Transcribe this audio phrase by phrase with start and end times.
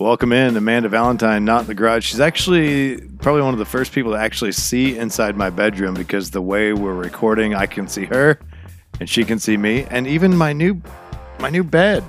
[0.00, 2.04] Welcome in Amanda Valentine, not in the garage.
[2.04, 6.32] She's actually probably one of the first people to actually see inside my bedroom because
[6.32, 8.40] the way we're recording, I can see her
[8.98, 10.82] and she can see me, and even my new
[11.38, 12.02] my new bed.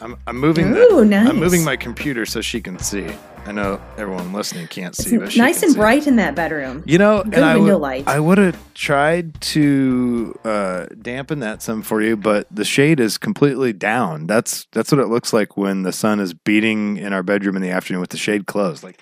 [0.00, 1.28] I'm, I'm moving the- Ooh, nice.
[1.28, 3.08] I'm moving my computer so she can see.
[3.46, 5.78] I know everyone listening can't see, but It's she nice and see.
[5.78, 6.82] bright in that bedroom.
[6.84, 8.08] You know, Good and I window would, light.
[8.08, 13.18] I would have tried to uh, dampen that some for you, but the shade is
[13.18, 14.26] completely down.
[14.26, 17.62] That's that's what it looks like when the sun is beating in our bedroom in
[17.62, 18.82] the afternoon with the shade closed.
[18.82, 19.00] Like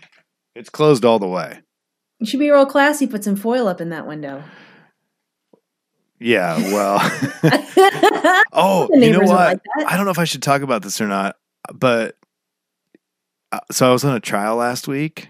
[0.55, 1.61] it's closed all the way.
[2.21, 3.07] You should be real classy.
[3.07, 4.45] Put some foil up in that window.
[6.21, 6.99] Yeah, well.
[8.53, 9.29] oh, you know what?
[9.31, 9.61] like.
[9.87, 11.37] I don't know if I should talk about this or not,
[11.73, 12.17] but
[13.71, 15.29] so I was on a trial last week,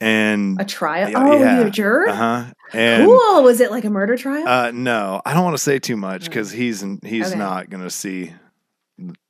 [0.00, 1.08] and A trial?
[1.10, 1.58] Yeah, oh, yeah.
[1.58, 2.08] you're a juror?
[2.08, 3.42] uh huh, cool.
[3.42, 4.46] Was it like a murder trial?
[4.46, 7.38] Uh, no, I don't want to say too much because he's he's Okay.
[7.38, 8.32] not going to see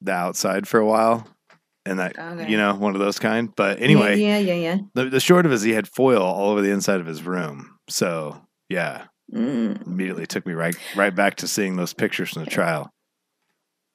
[0.01, 1.27] the outside for a while,
[1.87, 2.51] and that Okay.
[2.51, 3.55] you know one of those kind.
[3.55, 4.79] But anyway, Yeah, yeah, yeah.
[4.95, 7.23] the the short of it is he had foil all over the inside of his
[7.23, 7.77] room.
[7.89, 9.87] So yeah, Mm.
[9.87, 12.91] immediately took me right right back to seeing those pictures from the trial.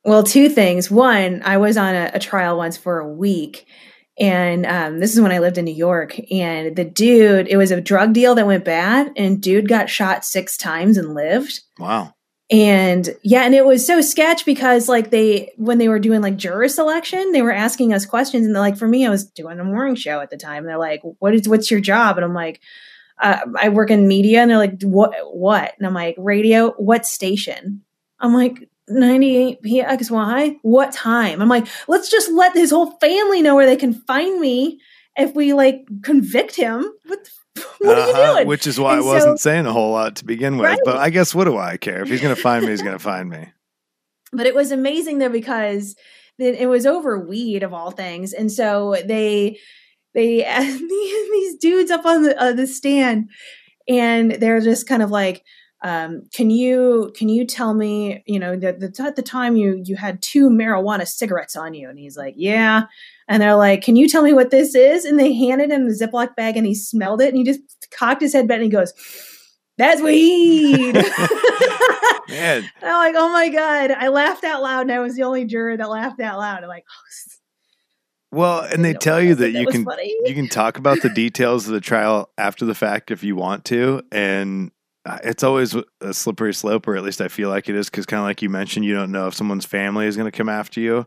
[0.06, 0.92] Well, two things.
[0.92, 3.66] One, I was on a, a trial once for a week.
[4.18, 6.18] And um, this is when I lived in New York.
[6.32, 9.12] And the dude, it was a drug deal that went bad.
[9.18, 11.60] And dude got shot six times and lived.
[11.80, 12.14] Wow.
[12.52, 16.38] And yeah, and it was so sketch because like they when they were doing like
[16.38, 19.60] juror selection, they were asking us questions, and they're like, for me, I was doing
[19.60, 20.60] a morning show at the time.
[20.60, 22.62] And they're like, "What is what's your job?" And I'm like,
[23.20, 25.16] uh, "I work in media." And they're like, "What?
[25.36, 26.74] What?" And I'm like, "Radio.
[26.74, 27.82] What station?"
[28.20, 30.58] I'm like, 98 PXY.
[30.62, 31.42] What time?
[31.42, 34.80] I'm like, let's just let his whole family know where they can find me
[35.18, 36.92] if we like convict him.
[37.06, 37.30] What?
[37.56, 38.48] The, what are you Uh-huh, doing?
[38.48, 40.70] Which is why And I wasn't so- saying a whole lot to begin with.
[40.70, 40.80] Right.
[40.84, 42.02] But I guess what do I care?
[42.02, 43.48] If he's going to find me, he's going to find me.
[44.34, 45.96] but it was amazing though because
[46.38, 49.58] it it was over weed of all things and so they
[50.14, 50.44] they
[51.32, 53.30] these dudes up on the uh, the stand
[53.88, 55.44] and they're just kind of like
[55.86, 59.84] um, can you can you tell me you know that the, at the time you
[59.86, 62.86] you had two marijuana cigarettes on you and he's like yeah
[63.28, 65.94] and they're like can you tell me what this is and they handed him the
[65.94, 68.70] ziploc bag and he smelled it and he just cocked his head back and he
[68.70, 68.94] goes
[69.78, 70.94] that's weed
[72.28, 73.92] Man, and I'm like, oh my God.
[73.92, 76.64] I laughed out loud and I was the only juror that laughed out loud.
[76.64, 77.36] I'm like, oh,
[78.32, 80.14] well, and they tell you that that you can funny.
[80.26, 83.64] you can talk about the details of the trial after the fact if you want
[83.66, 84.72] to and
[85.24, 88.20] it's always a slippery slope or at least i feel like it is because kind
[88.20, 90.80] of like you mentioned you don't know if someone's family is going to come after
[90.80, 91.06] you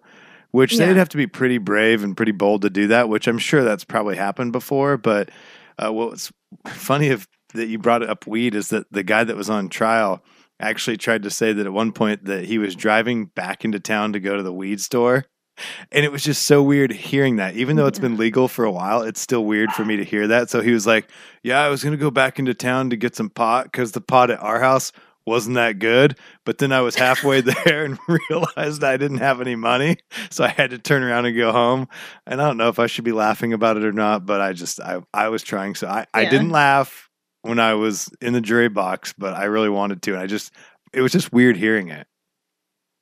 [0.51, 0.87] which Yeah.
[0.87, 3.65] they'd have to be pretty brave and pretty bold to do that which i'm sure
[3.65, 5.31] that's probably happened before but
[5.79, 6.33] uh, what's
[6.69, 10.23] funny if that you brought up weed is that the guy that was on trial
[10.61, 14.13] actually tried to say that at one point that he was driving back into town
[14.13, 15.25] to go to the weed store
[15.93, 17.57] and it was just so weird hearing that.
[17.57, 20.27] Even though it's been legal for a while, it's still weird for me to hear
[20.29, 20.51] that.
[20.51, 21.09] So he was like,
[21.43, 24.01] Yeah, I was going to go back into town to get some pot because the
[24.01, 24.93] pot at our house
[25.27, 26.19] wasn't that good.
[26.45, 27.99] But then I was halfway there and
[28.31, 29.99] realized I didn't have any money.
[30.31, 31.87] So I had to turn around and go home.
[32.27, 34.53] And I don't know if I should be laughing about it or not, but I
[34.55, 35.75] just, I, I was trying.
[35.75, 37.09] So I, I didn't laugh
[37.43, 40.15] when I was in the jury box, but I really wanted to.
[40.15, 40.53] And I just,
[40.93, 42.07] it was just weird hearing it.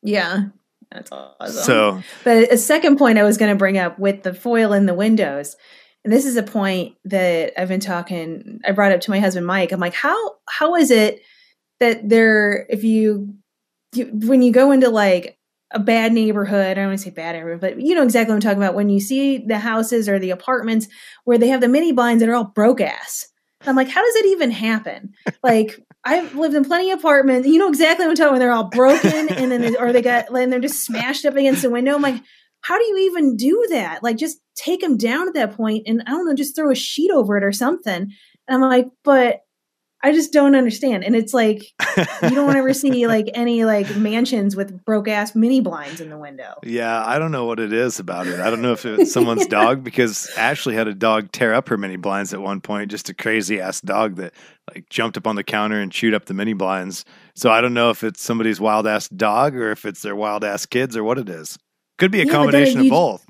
[0.03, 0.44] yeah.
[0.91, 1.53] That's awesome.
[1.53, 4.87] So, but a second point I was going to bring up with the foil in
[4.87, 5.57] the windows,
[6.05, 9.47] and this is a point that I've been talking, I brought up to my husband
[9.47, 9.73] Mike.
[9.73, 11.21] I'm like, how how is it
[11.81, 13.35] that there, if you,
[13.93, 15.37] you when you go into like
[15.73, 18.37] a bad neighborhood, I don't want to say bad neighborhood, but you know exactly what
[18.37, 18.75] I'm talking about.
[18.75, 20.87] When you see the houses or the apartments
[21.25, 23.29] where they have the mini blinds that are all broke ass.
[23.63, 25.15] I'm like, how does it even happen?
[25.43, 27.49] Like, I've lived in plenty of apartments.
[27.49, 28.39] You know exactly what I'm talking about.
[28.39, 31.62] They're all broken, and then they, or they got and they're just smashed up against
[31.62, 31.94] the window.
[31.94, 32.22] I'm like,
[32.61, 34.03] how do you even do that?
[34.03, 36.77] Like, just take them down at that point, and I don't know, just throw a
[36.77, 38.12] sheet over it or something.
[38.49, 39.41] And I'm like, but
[40.03, 41.05] I just don't understand.
[41.05, 41.73] And it's like
[42.23, 46.19] you don't ever see like any like mansions with broke ass mini blinds in the
[46.19, 46.55] window.
[46.62, 48.38] Yeah, I don't know what it is about it.
[48.38, 51.76] I don't know if it's someone's dog because Ashley had a dog tear up her
[51.76, 54.32] mini blinds at one point, just a crazy ass dog that
[54.73, 57.05] like jumped up on the counter and chewed up the mini blinds.
[57.35, 60.44] So I don't know if it's somebody's wild ass dog or if it's their wild
[60.44, 61.59] ass kids or what it is.
[61.99, 63.25] Could be a Yeah, combination of both.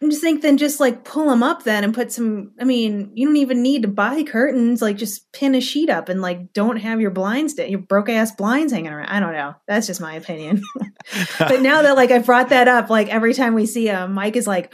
[0.00, 2.52] I'm just think then just like pull them up then and put some.
[2.60, 4.80] I mean, you don't even need to buy curtains.
[4.80, 8.30] Like just pin a sheet up and like don't have your blinds, your broke ass
[8.30, 9.08] blinds hanging around.
[9.08, 9.54] I don't know.
[9.66, 10.62] That's just my opinion.
[11.40, 14.36] but now that like I brought that up, like every time we see them, Mike
[14.36, 14.72] is like,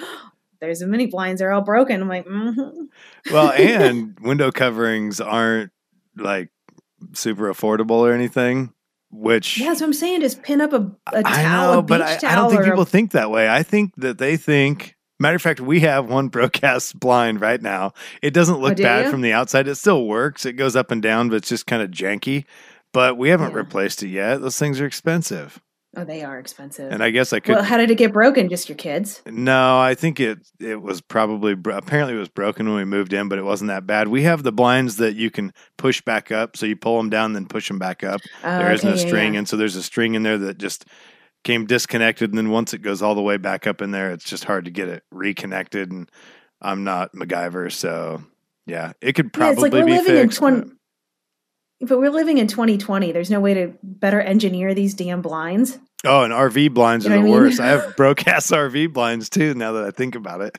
[0.60, 1.38] "There's the mini blinds.
[1.38, 3.32] They're all broken." I'm like, mm-hmm.
[3.32, 5.72] well, and window coverings aren't
[6.18, 6.50] like
[7.14, 8.74] super affordable or anything,
[9.10, 12.02] which "Yeah." So I'm saying, just pin up a, a towel, I know, a but
[12.02, 13.48] I, I don't think or a- people think that way.
[13.48, 17.92] I think that they think Matter of fact, we have one broadcast blind right now.
[18.22, 19.10] It doesn't oh, look Oh, bad you?
[19.10, 19.68] from the outside.
[19.68, 20.44] It still works.
[20.44, 22.44] It goes up and down, but it's just kind of janky.
[22.92, 23.58] But we haven't Yeah.
[23.58, 24.40] replaced it yet.
[24.40, 25.60] Those things are expensive.
[25.96, 26.90] Oh, they are expensive.
[26.90, 28.48] And I guess I could well, how did it get broken?
[28.48, 29.22] Just your kids?
[29.26, 33.28] No, I think it it was probably apparently it was broken when we moved in,
[33.28, 34.08] but it wasn't that bad.
[34.08, 37.32] We have the blinds that you can push back up, so you pull them down,
[37.34, 38.20] then push them back up.
[38.42, 39.38] Oh, there isn't okay, a yeah, string, yeah.
[39.38, 40.84] and so there's a string in there that just
[41.44, 44.24] came disconnected, and then once it goes all the way back up in there, it's
[44.24, 45.92] just hard to get it reconnected.
[45.92, 46.10] And
[46.60, 48.22] I'm not MacGyver, so
[48.66, 50.38] yeah, it could Yeah, probably it's like we're be living in fixed.
[50.38, 50.68] 20 but-
[51.88, 53.12] But we're living in 2020.
[53.12, 55.78] There's no way to better engineer these damn blinds.
[56.06, 57.32] Oh, and RV blinds You are the I mean?
[57.32, 57.60] worst.
[57.60, 59.54] I have broke ass RV blinds too.
[59.54, 60.56] Now that I think about it,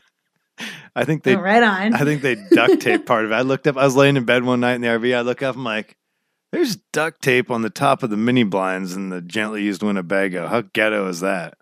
[0.95, 1.93] I think they oh, right on.
[1.93, 3.35] I think they duct tape part of it.
[3.35, 5.15] I looked up, I was laying in bed one night in the RV.
[5.15, 5.95] I look up, I'm like,
[6.51, 10.47] there's duct tape on the top of the mini blinds in the gently used Winnebago.
[10.47, 11.57] How ghetto is that?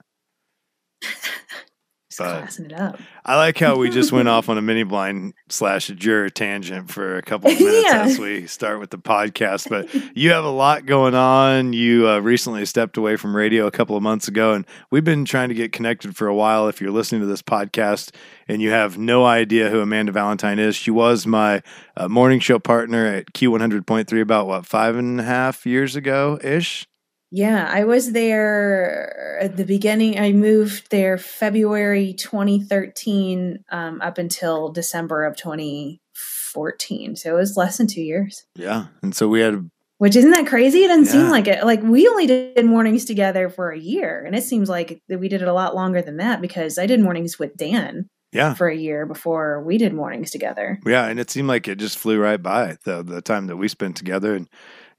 [2.18, 3.00] Just but- classing it up.
[3.25, 7.18] I like how we just went off on a mini blind slash juror tangent for
[7.18, 8.04] a couple of minutes Yeah.
[8.04, 9.69] as we start with the podcast.
[9.69, 11.71] But you have a lot going on.
[11.74, 15.24] You uh, recently stepped away from radio a couple of months ago, and we've been
[15.25, 16.68] trying to get connected for a while.
[16.68, 18.13] If you're listening to this podcast
[18.48, 21.63] and you have no idea who Amanda Valentine is, she was my
[21.95, 26.88] uh, morning show partner at Q100.3 about what, five and a half years ago ish?
[27.35, 30.19] Yeah, I was there at the beginning.
[30.19, 37.15] I moved there February 2013 um, up until December of 2014.
[37.15, 38.45] So it was less than two years.
[38.56, 38.85] Yeah.
[39.01, 40.83] And so we had Which isn't that crazy?
[40.83, 41.12] It doesn't Yeah.
[41.24, 41.65] seem like it.
[41.65, 45.27] Like we only did mornings together for a year, and it seems like that we
[45.27, 48.53] did it a lot longer than that because I did mornings with Dan yeah.
[48.53, 50.80] for a year before we did mornings together.
[50.85, 53.68] Yeah, and it seemed like it just flew right by the the time that we
[53.68, 54.35] spent together.
[54.35, 54.47] And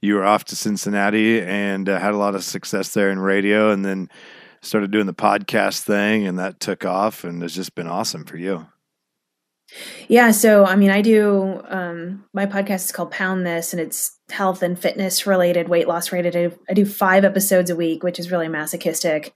[0.04, 3.70] you were off to Cincinnati and uh, had a lot of success there in radio,
[3.70, 4.10] and then
[4.60, 8.36] started doing the podcast thing, and that took off, and it's just been awesome for
[8.36, 8.66] you.
[10.08, 14.18] Yeah, so I mean, I do um, my podcast is called Pound This, and it's
[14.30, 16.36] health and fitness related, weight loss related.
[16.36, 19.32] I do, I do five episodes a week, which is really masochistic,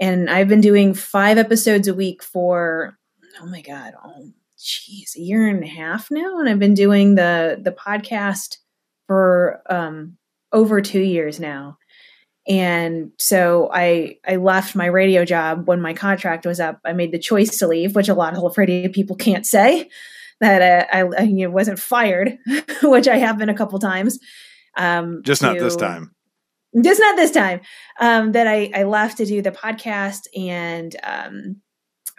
[0.00, 2.98] and I've been doing five episodes a week for
[3.40, 7.14] oh my god, oh jeez, a year and a half now, and I've been doing
[7.14, 8.56] the the podcast
[9.12, 10.16] for um,
[10.52, 11.76] over two years now.
[12.48, 16.80] And so I I left my radio job when my contract was up.
[16.84, 19.90] I made the choice to leave, which a lot of radio people can't say
[20.40, 22.38] that uh, I, I you know, wasn't fired,
[22.82, 24.18] which I have been a couple times.
[24.78, 26.14] Um, Just not this time.
[26.82, 27.60] just not this time
[28.00, 31.60] um, that I, I left to do the podcast and um,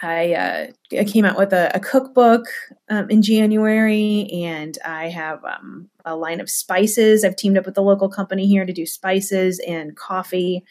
[0.04, 0.68] I, uh,
[1.00, 2.46] I came out with a, a cookbook
[2.88, 7.24] um, in January and I have um, a line of spices.
[7.24, 10.64] I've teamed up with the local company here to do spices and coffee.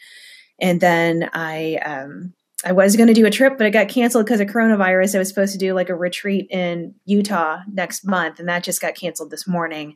[0.59, 2.33] And then I um,
[2.65, 5.15] I was going to do a trip, but it got canceled because of coronavirus.
[5.15, 8.81] I was supposed to do like a retreat in Utah next month, and that just
[8.81, 9.95] got canceled this morning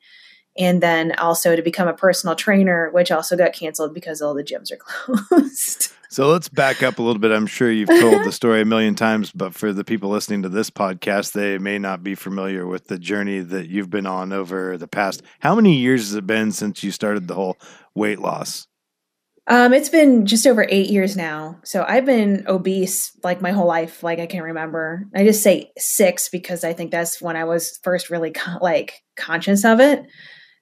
[0.57, 4.44] and then also to become a personal trainer, which also got canceled because all the
[4.44, 4.77] gyms are
[5.30, 5.92] closed.
[6.09, 7.31] So let's back up a little bit.
[7.31, 10.50] I'm sure you've told the story a million times, but for the people listening to
[10.50, 14.77] this podcast, they may not be familiar with the journey that you've been on over
[14.77, 15.21] the past.
[15.39, 17.57] How many years has it been since you started the whole
[17.94, 18.68] weight loss?
[19.50, 21.59] um, it's been just over eight years now.
[21.63, 25.06] So I've been obese like my whole life, like I can remember.
[25.16, 29.02] I just say six because I think that's when I was first really con- like
[29.16, 30.04] conscious of it.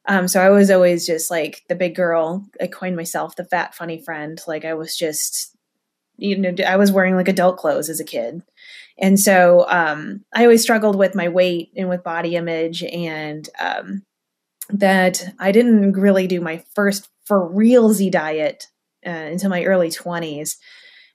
[0.07, 2.45] Um, so I was always just like the big girl.
[2.61, 4.39] I coined myself the fat funny friend.
[4.47, 5.55] Like I was just,
[6.17, 8.43] you know, I was wearing like adult clothes as a kid.
[8.97, 14.03] And so um, I always struggled with my weight and with body image, and um,
[14.69, 18.67] that I didn't really do my first for real Z diet
[19.05, 20.55] uh, until my early 20s.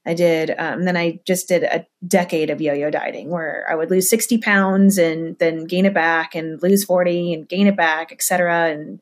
[0.06, 3.74] I did, um, then I just did a decade of yo yo dieting where I
[3.74, 7.76] would lose 60 pounds and then gain it back and lose 40 and gain it
[7.76, 8.70] back, etc.
[8.70, 9.00] And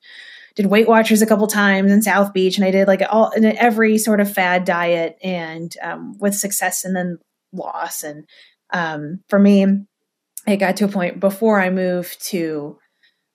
[0.57, 2.57] did Weight Watchers a couple times in South Beach.
[2.57, 6.85] And I did like all in every sort of fad diet and um, with success
[6.85, 7.19] and then
[7.53, 8.03] loss.
[8.03, 8.25] And
[8.73, 9.67] um, for me,
[10.49, 12.77] it got to a point before I moved to,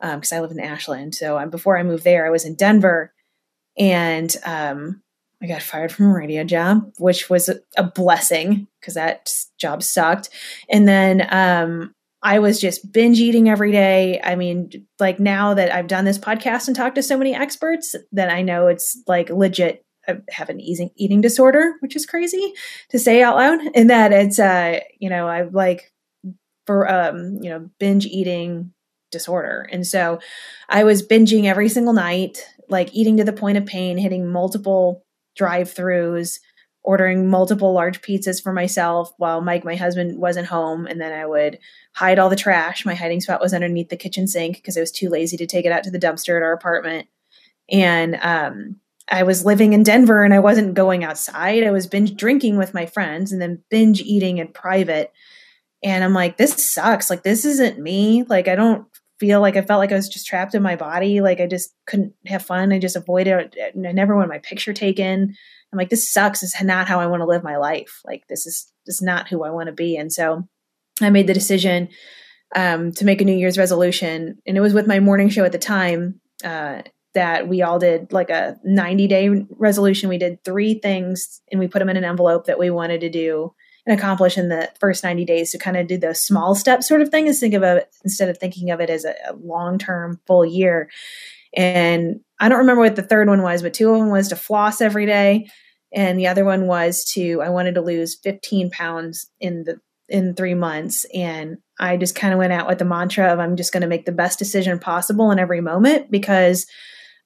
[0.02, 1.16] because I live in Ashland.
[1.16, 3.14] So um, before I moved there, I was in Denver
[3.78, 5.02] and um,
[5.44, 10.30] I got fired from a radio job, which was a, blessing because that job sucked.
[10.70, 14.22] And then um, I was just binge eating every day.
[14.24, 14.70] I mean,
[15.00, 18.42] like now that I've done this podcast and talked to so many experts, that I
[18.42, 19.84] know it's like legit.
[20.08, 22.54] I have an eating eating disorder, which is crazy
[22.90, 25.92] to say out loud, and that it's uh, you know, I like
[26.66, 28.72] for um, you know, binge eating
[29.12, 29.68] disorder.
[29.72, 30.20] And so
[30.70, 35.04] I was binging every single night, like eating to the point of pain, hitting multiple
[35.36, 36.40] drive throughs,
[36.84, 40.86] ordering multiple large pizzas for myself while Mike, my husband, wasn't home.
[40.86, 41.60] And then I would
[41.94, 42.86] hide all the trash.
[42.86, 45.66] My hiding spot was underneath the kitchen sink because I was too lazy to take
[45.66, 47.08] it out to the dumpster at our apartment.
[47.70, 48.78] And um,
[49.10, 51.64] I was living in Denver and I wasn't going outside.
[51.64, 55.12] I was binge drinking with my friends and then binge eating in private.
[55.84, 57.10] And I'm like, this sucks.
[57.10, 58.24] Like, this isn't me.
[58.24, 58.88] Like, I don't
[59.24, 61.22] feel like I felt like I was just trapped in my body.
[61.22, 62.74] Like, I just couldn't have fun.
[62.74, 63.74] I just avoided it.
[63.74, 65.34] I never wanted my picture taken.
[65.72, 66.42] I'm like, this sucks.
[66.42, 68.02] This is not how I want to live my life.
[68.04, 69.96] Like, this is, this is not who I want to be.
[69.96, 70.46] And so
[71.00, 71.88] I made the decision
[72.54, 74.40] um, to make a New Year's resolution.
[74.46, 76.20] And it was with my morning show at the time.
[76.44, 76.82] Uh,
[77.14, 80.10] that we all did like a 90 day resolution.
[80.10, 83.10] We did three things and we put them in an envelope that we wanted to
[83.10, 83.54] do
[83.86, 87.02] and accomplish in the first 90 days to kind of do the small step sort
[87.02, 90.20] of thing is think of instead of thinking of it as a, a long term
[90.26, 90.90] full year.
[91.56, 94.36] And I don't remember what the third one was, but two of them was to
[94.36, 95.50] floss every day.
[95.94, 100.34] And the other one was to, I wanted to lose 15 pounds in the, in
[100.34, 101.06] three months.
[101.14, 103.88] And I just kind of went out with the mantra of I'm just going to
[103.88, 106.66] make the best decision possible in every moment because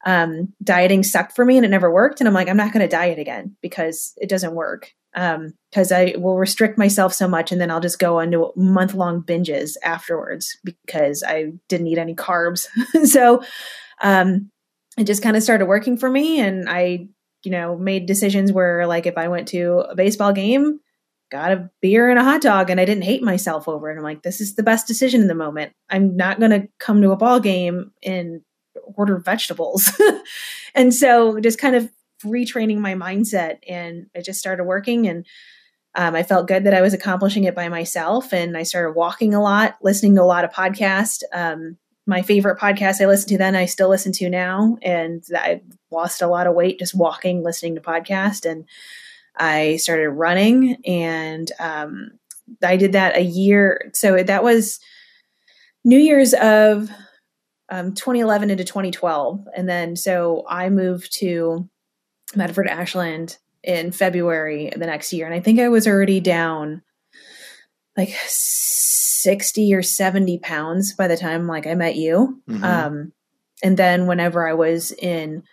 [0.06, 2.20] um, dieting sucked for me and it never worked.
[2.20, 4.94] And I'm like, I'm not going to diet again because it doesn't work.
[5.18, 8.94] Because um, I will restrict myself so much and then I'll just go into month
[8.94, 12.68] long binges afterwards because I didn't eat any carbs.
[13.06, 13.42] so
[14.04, 14.52] um,
[14.96, 16.40] it just kind of started working for me.
[16.40, 17.08] And I,
[17.44, 20.82] you know, made decisions where, like, if I went to a baseball game,
[21.32, 23.98] got a beer and a hot dog and I didn't hate myself over it.
[23.98, 25.74] I'm like, this is the best decision in the moment.
[25.90, 28.42] I'm not going to come to a ball game and
[28.96, 29.92] order vegetables.
[30.76, 31.92] and so just kind of
[32.24, 35.26] retraining my mindset and it just started working and
[35.96, 39.34] um, I felt good that I was accomplishing it by myself and I started walking
[39.34, 41.24] a lot, listening to a lot of podcasts.
[41.34, 45.62] Um, my favorite podcast I listened to then I still listen to now and I
[45.90, 48.66] lost a lot of weight just walking, listening to podcasts and
[49.36, 52.12] I started running and um,
[52.64, 53.90] I did that a year.
[53.94, 54.80] So that was
[55.84, 56.92] New Year's of
[57.70, 59.48] um, 2011 into 2012.
[59.56, 61.68] And then so I moved to
[62.36, 65.26] Medford Ashland in February the next year.
[65.26, 66.82] And I think I was already down
[67.96, 72.42] like 60 or 70 pounds by the time like I met you.
[72.48, 72.64] Mm-hmm.
[72.64, 73.14] Um,
[73.64, 75.44] and then whenever I was in,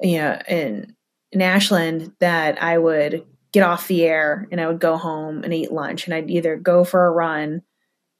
[0.00, 0.94] you know, in,
[1.32, 5.52] in Ashland, that I would get off the air and I would go home and
[5.52, 7.62] eat lunch and I'd either go for a run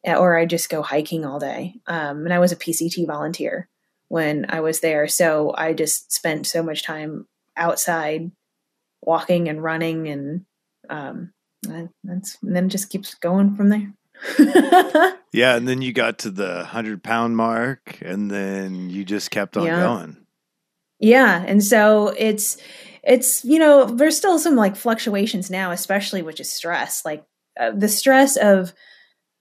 [0.07, 1.77] or I just go hiking all day.
[1.87, 3.69] Um, and I was a PCT volunteer
[4.09, 5.09] when I was there.
[5.09, 8.31] So I just spent so much time outside
[9.03, 10.45] walking and running and
[10.89, 11.33] um,
[12.03, 13.93] that's and then just keeps going from there.
[15.33, 19.57] yeah, and then you got to the hundred pound mark, and then you just kept
[19.57, 19.81] on yeah.
[19.81, 20.17] going.
[21.01, 22.57] Yeah, and so it's
[23.03, 27.05] it's you know there's still some like fluctuations now, especially which is stress.
[27.05, 27.25] Like
[27.59, 28.73] uh, the stress of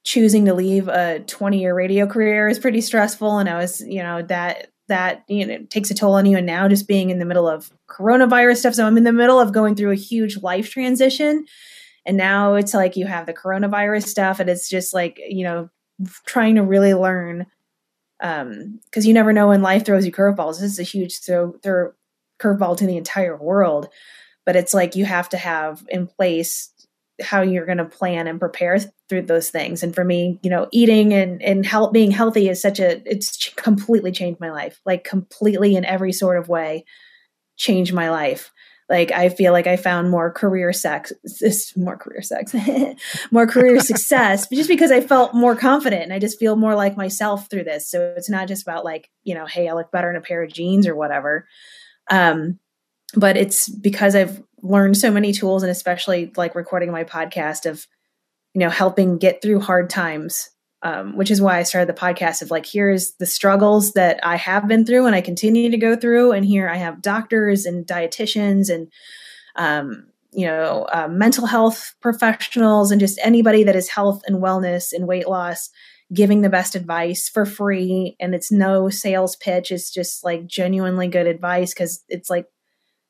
[0.04, 4.04] choosing to leave a 20 year radio career is pretty stressful and i was you
[4.04, 6.38] know that that you know takes a toll on you.
[6.38, 9.40] And now just being in the middle of coronavirus stuff so i'm in the middle
[9.40, 11.46] of going through a huge life transition.
[12.06, 15.70] And now it's like you have the coronavirus stuff and it's just like you know
[16.26, 17.46] trying to really learn
[18.20, 20.60] um because you never know when life throws you curveballs.
[20.60, 21.94] This is a huge throw, throw
[22.40, 23.90] curveball to the entire world.
[24.46, 26.70] But it's like you have to have in place
[27.22, 28.78] how you're going to plan and prepare
[29.14, 29.84] through those things.
[29.84, 33.50] And for me you know eating and and help being healthy is such a it's
[33.56, 36.86] completely changed my life like completely in every sort of way
[37.58, 38.52] changed my life.
[38.90, 41.14] Like i feel like i found more career sex
[41.78, 42.54] more career sex
[43.32, 46.98] more career success just because i felt more confident and i just feel more like
[46.98, 47.90] myself through this.
[47.90, 50.44] So it's not just about like you know hey i look better in a pair
[50.44, 51.48] of jeans or whatever.
[52.10, 52.60] Um
[53.16, 57.86] but it's because i've learned so many tools and especially like recording my podcast of
[58.54, 60.50] you know helping get through hard times
[60.82, 64.36] um, which is why i started the podcast of like here's the struggles that i
[64.36, 67.86] have been through and i continue to go through and here i have doctors and
[67.86, 68.92] dietitians and
[69.56, 74.94] um, you know uh, mental health professionals and just anybody that is health and wellness
[74.94, 75.70] and weight loss
[76.14, 78.16] giving the best advice for free.
[78.20, 79.72] And it's no sales pitch.
[79.72, 82.46] It's just like genuinely good advice because it's like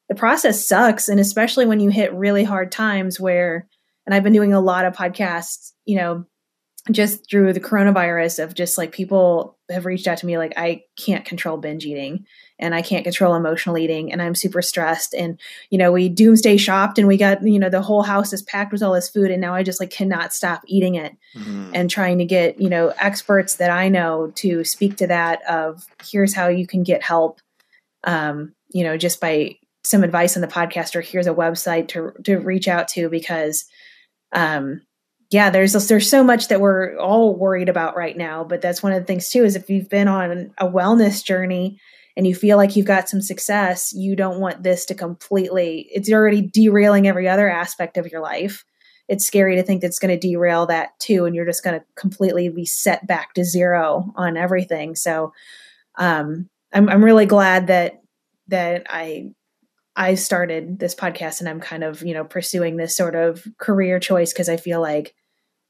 [0.10, 1.10] the process sucks.
[1.10, 3.68] And especially when you hit really hard times where
[4.06, 6.26] and I've been doing a lot of podcasts, you know,
[6.92, 10.84] just through the coronavirus of just like people have reached out to me like I
[10.98, 12.26] can't control binge eating
[12.60, 16.58] and I can't control emotional eating and I'm super stressed and you know we doomsday
[16.58, 19.32] shopped and we got you know the whole house is packed with all this food
[19.32, 21.72] and now I just like cannot stop eating it mm-hmm.
[21.74, 25.86] and trying to get you know experts that I know to speak to that of
[26.04, 27.40] here's how you can get help
[28.04, 29.56] um you know just by
[29.86, 33.66] some advice on the podcast or here's a website to to reach out to because
[34.34, 34.82] um
[35.30, 38.92] yeah there's there's so much that we're all worried about right now but that's one
[38.92, 41.80] of the things too is if you've been on a wellness journey
[42.16, 46.12] and you feel like you've got some success you don't want this to completely it's
[46.12, 48.64] already derailing every other aspect of your life.
[49.10, 51.86] It's scary to think that's going to derail that too and you're just going to
[51.96, 54.96] completely be set back to zero on everything.
[54.96, 55.34] So
[55.98, 58.02] um I'm, I'm really glad that
[58.48, 59.32] that I
[59.96, 64.00] I started this podcast and I'm kind of, you know, pursuing this sort of career
[64.00, 65.14] choice because I feel like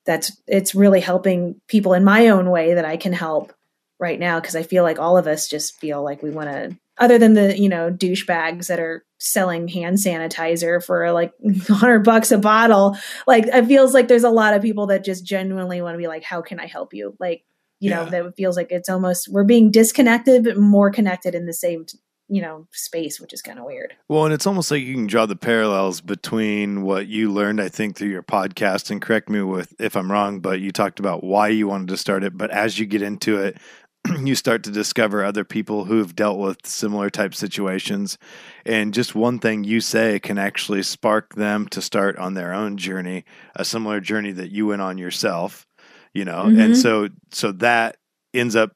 [0.05, 3.53] that's it's really helping people in my own way that I can help
[3.99, 6.77] right now because I feel like all of us just feel like we want to
[6.99, 12.31] other than the, you know, douchebags that are selling hand sanitizer for like 100 bucks
[12.31, 15.95] a bottle, like it feels like there's a lot of people that just genuinely want
[15.95, 17.15] to be like how can I help you?
[17.19, 17.43] Like
[17.79, 18.03] you yeah.
[18.03, 21.85] know that feels like it's almost we're being disconnected but more connected in the same
[22.27, 25.07] you know space which is kind of weird well and it's almost like you can
[25.07, 29.41] draw the parallels between what you learned i think through your podcast and correct me
[29.41, 32.49] with if i'm wrong but you talked about why you wanted to start it but
[32.51, 33.57] as you get into it
[34.23, 38.17] you start to discover other people who have dealt with similar type situations
[38.65, 42.77] and just one thing you say can actually spark them to start on their own
[42.77, 43.25] journey
[43.55, 45.65] a similar journey that you went on yourself
[46.13, 46.59] you know mm-hmm.
[46.59, 47.97] and so so that
[48.33, 48.71] ends up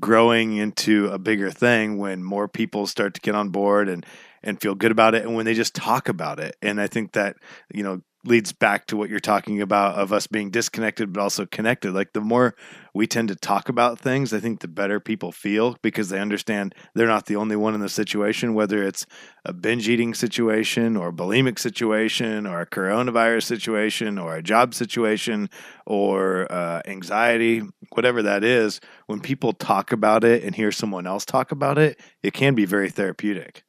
[0.00, 4.04] growing into a bigger thing when more people start to get on board and
[4.42, 6.56] and feel good about it and when they just talk about it.
[6.62, 7.36] And i think that
[7.72, 11.46] you know leads back to what you're talking about of us being disconnected but also
[11.46, 11.92] connected.
[11.92, 12.54] Like the more
[12.94, 16.74] we tend to talk about things i think the better people feel because they understand
[16.94, 19.06] they're not the only one in the situation whether it's
[19.44, 24.74] a binge eating situation or a bulimic situation or a coronavirus situation or a job
[24.74, 25.48] situation
[25.86, 31.24] or uh, anxiety whatever that is when people talk about it and hear someone else
[31.24, 33.64] talk about it it can be very therapeutic.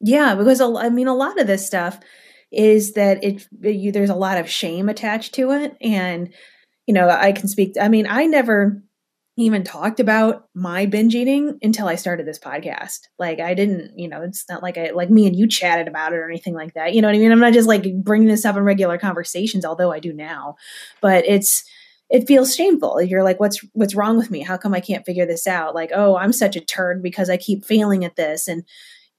[0.00, 2.00] Yeah because i mean a lot of this stuff
[2.52, 5.76] is that it you, there's a lot of shame attached to it.
[5.80, 6.32] And
[6.86, 8.82] you know i can speak i mean i never
[9.38, 13.08] even talked about my binge eating until i started this podcast.
[13.18, 16.12] Like i didn't you know it's not like i like me and you chatted about
[16.12, 16.92] it or anything like that.
[16.94, 17.32] You know what i mean?
[17.32, 20.56] I'm not just like bringing this up in regular conversations although i do now.
[21.00, 21.64] But it's
[22.10, 23.00] it feels shameful.
[23.00, 24.42] You're like what's what's wrong with me?
[24.42, 25.74] How come i can't figure this out?
[25.74, 28.48] Like oh i'm such a turd because i keep failing at this.
[28.48, 28.64] And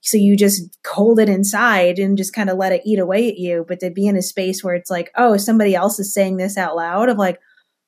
[0.04, 3.38] so you just hold it inside and just kind of let it eat away at
[3.38, 3.64] you.
[3.66, 6.58] But to be in a space where it's like oh somebody else is saying this
[6.58, 7.40] out loud of like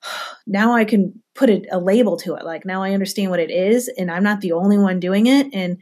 [0.46, 2.44] now i can put a, a label to it.
[2.44, 5.48] Like now i understand what it is and i'm not the only one doing it.
[5.52, 5.79] And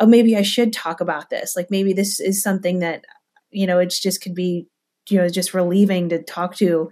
[0.00, 1.54] oh maybe i should talk about this.
[1.54, 3.04] Like maybe this is something that
[3.50, 4.66] you know it's just could be
[5.08, 6.90] you know just relieving to talk to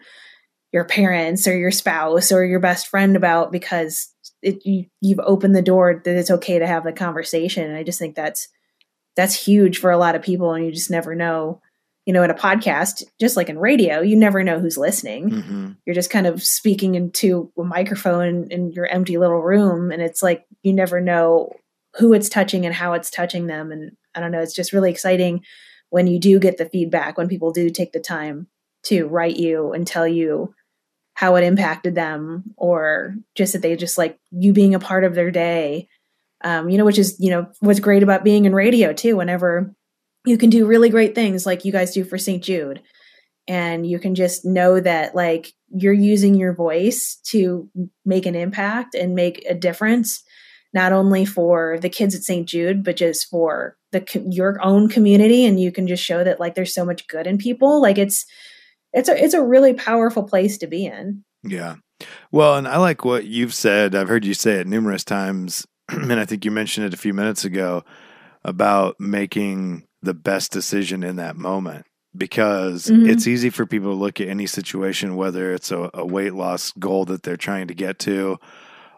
[0.73, 5.55] your parents or your spouse or your best friend about because it, you, you've opened
[5.55, 7.65] the door that it's okay to have the conversation.
[7.65, 8.49] And i just think that's
[9.17, 11.61] that's huge for a lot of people and you just never know
[12.07, 15.31] you know in a podcast just like in radio you never know who's listening.
[15.31, 15.71] Mm-hmm.
[15.85, 20.23] you're just kind of speaking into a microphone in your empty little room and it's
[20.23, 21.53] like you never know
[21.97, 23.73] who it's touching and how it's touching them.
[23.73, 25.43] And i don't know it's just really exciting
[25.91, 28.49] when you do get the feedback when people do take the time
[28.85, 30.55] to write you and tell you
[31.15, 35.15] how it impacted them or just that they just like you being a part of
[35.15, 35.89] their day
[36.45, 39.75] um, you know, which is, you know, what's great about being in radio too, whenever
[40.27, 42.45] you can do really great things like you guys do for St.
[42.45, 42.83] Jude.
[43.49, 47.69] And you can just know that like you're using your voice to
[48.05, 50.23] make an impact and make a difference,
[50.73, 52.47] not only for the kids at St.
[52.47, 55.45] Jude, but just for the your own community.
[55.45, 57.83] And you can just show that like there's so much good in people.
[57.83, 58.25] Like it's
[58.93, 61.25] it's a it's a really powerful place to be in.
[61.43, 61.77] Yeah.
[62.33, 63.95] Well, and I like what you've said.
[63.95, 67.15] I've heard you say it numerous times and I think you mentioned it a few
[67.15, 67.85] minutes ago
[68.45, 73.09] about making the best decision in that moment because mm-hmm.
[73.09, 76.73] it's easy for people to look at any situation, whether it's a, a, weight loss
[76.73, 78.39] goal that they're trying to get to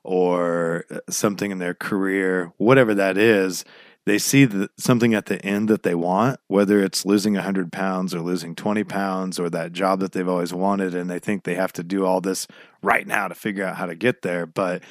[0.02, 3.64] or uh, something in their career, whatever that is.
[4.04, 8.14] They see the, something at the end that they want, whether it's losing 100 pounds
[8.14, 11.56] or losing 20 pounds or that job that they've always wanted, and they think they
[11.56, 12.46] have to do all this
[12.82, 14.46] right now to figure out how to get there.
[14.46, 14.82] But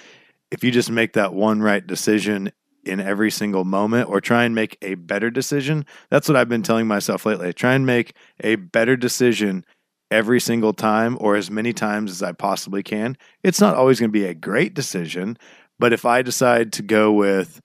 [0.51, 2.51] if you just make that one right decision
[2.83, 6.63] in every single moment or try and make a better decision, that's what I've been
[6.63, 7.51] telling myself lately.
[7.51, 9.65] Try and make a better decision
[10.11, 13.17] every single time or as many times as I possibly can.
[13.43, 15.37] It's not always going to be a great decision,
[15.79, 17.59] but if I decide to go with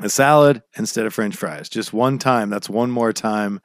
[0.00, 3.60] a salad instead of french fries, just one time, that's one more time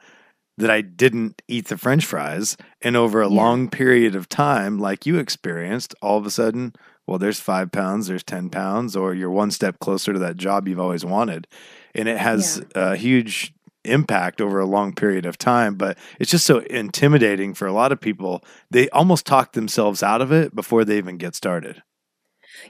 [0.58, 2.58] that I didn't eat the french fries.
[2.82, 3.36] And over a yeah.
[3.36, 6.74] long period of time, like you experienced, all of a sudden,
[7.08, 10.68] well, there's five pounds, there's 10 pounds, or you're one step closer to that job
[10.68, 11.48] you've always wanted.
[11.94, 12.94] And it has yeah.
[12.94, 15.76] a huge impact over a long period of time.
[15.76, 18.44] But it's just so intimidating for a lot of people.
[18.72, 21.84] They almost talk themselves out of it before they even get started.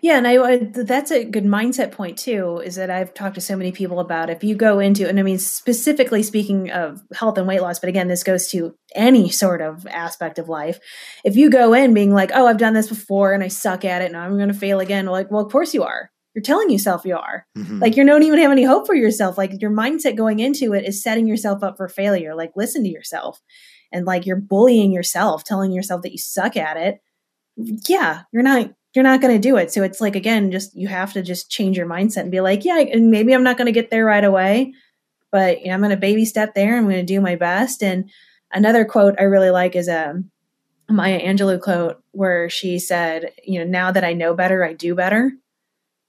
[0.02, 2.62] Yeah, and I, I that's a good mindset point too.
[2.64, 5.24] Is that I've talked to so many people about if you go into and I
[5.24, 9.62] mean specifically speaking of health and weight loss, but again, this goes to any sort
[9.62, 10.80] of aspect of life.
[11.24, 14.02] If you go in being like, "Oh, I've done this before and I suck at
[14.02, 16.10] it, and I'm going to fail again," like, well, of course you are.
[16.34, 17.46] You're telling yourself you are.
[17.58, 17.80] Mm-hmm.
[17.80, 19.38] Like you don't even have any hope for yourself.
[19.38, 22.36] Like your mindset going into it is setting yourself up for failure.
[22.36, 23.40] Like listen to yourself,
[23.92, 27.00] and like you're bullying yourself, telling yourself that you suck at it.
[27.88, 29.72] Yeah, you're not you're not going to do it.
[29.72, 32.64] So it's like, again, just you have to just change your mindset and be like,
[32.64, 34.74] yeah, and maybe I'm not going to get there right away,
[35.32, 36.78] but you know, I'm going to baby step there.
[36.78, 37.82] I'm going to do my best.
[37.82, 38.10] And
[38.52, 40.30] another quote I really like is a um,
[40.90, 44.94] Maya Angelou quote where she said, you know, now that I know better, I do
[44.96, 45.32] better.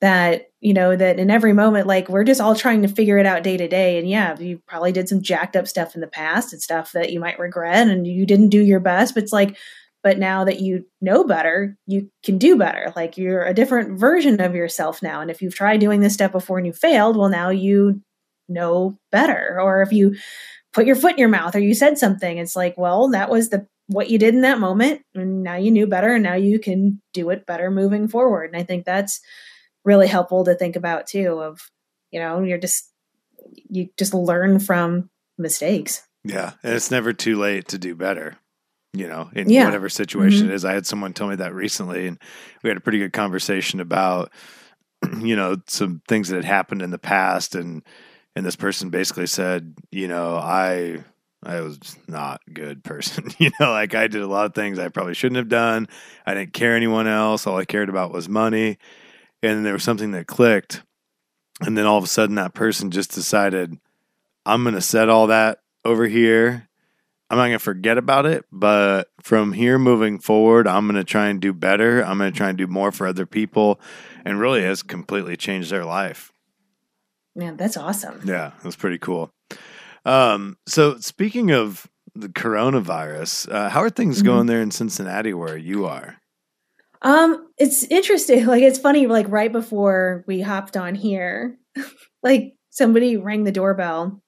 [0.00, 3.24] That, you know, that in every moment, like we're just all trying to figure it
[3.24, 3.98] out day to day.
[3.98, 7.10] And yeah, you probably did some jacked up stuff in the past and stuff that
[7.10, 9.14] you might regret and you didn't do your best.
[9.14, 9.56] But it's like,
[10.04, 12.92] but now that you know better you can do better.
[12.94, 15.22] Like you're a different version of yourself now.
[15.22, 18.02] And if you've tried doing this step before and you failed well now you
[18.46, 19.58] know better.
[19.60, 20.14] Or if you
[20.74, 23.48] put your foot in your mouth or you said something it's like well that was
[23.48, 26.58] the what you did in that moment and now you knew better and now you
[26.58, 28.50] can do it better moving forward.
[28.52, 29.20] And i think that's
[29.84, 31.60] really helpful to think about too of
[32.10, 32.90] you know you're just
[33.70, 36.02] you just learn from mistakes.
[36.24, 38.36] Yeah and it's never too late to do better
[38.94, 39.64] you know, in yeah.
[39.64, 40.52] whatever situation mm-hmm.
[40.52, 40.64] it is.
[40.64, 42.18] I had someone tell me that recently, and
[42.62, 44.30] we had a pretty good conversation about,
[45.20, 47.82] you know, some things that had happened in the past, and
[48.36, 51.04] and this person basically said, you know, I
[51.44, 53.30] I was not a good person.
[53.38, 55.88] you know, like I did a lot of things I probably shouldn't have done.
[56.24, 57.46] I didn't care anyone else.
[57.46, 58.78] All I cared about was money.
[59.42, 60.82] And there was something that clicked.
[61.60, 63.78] And then all of a sudden that person just decided,
[64.46, 66.68] I'm going to set all that over here
[67.30, 71.04] I'm not going to forget about it, but from here moving forward, I'm going to
[71.04, 72.02] try and do better.
[72.02, 73.80] I'm going to try and do more for other people
[74.24, 76.32] and really has completely changed their life.
[77.34, 78.20] Man, that's awesome.
[78.24, 79.30] Yeah, that's pretty cool.
[80.04, 84.26] Um, so speaking of the coronavirus, uh, how are things mm-hmm.
[84.26, 86.18] going there in Cincinnati where you are?
[87.02, 88.46] Um, it's interesting.
[88.54, 91.58] Like it's funny, like right before we hopped on here,
[92.22, 94.22] like somebody rang the doorbell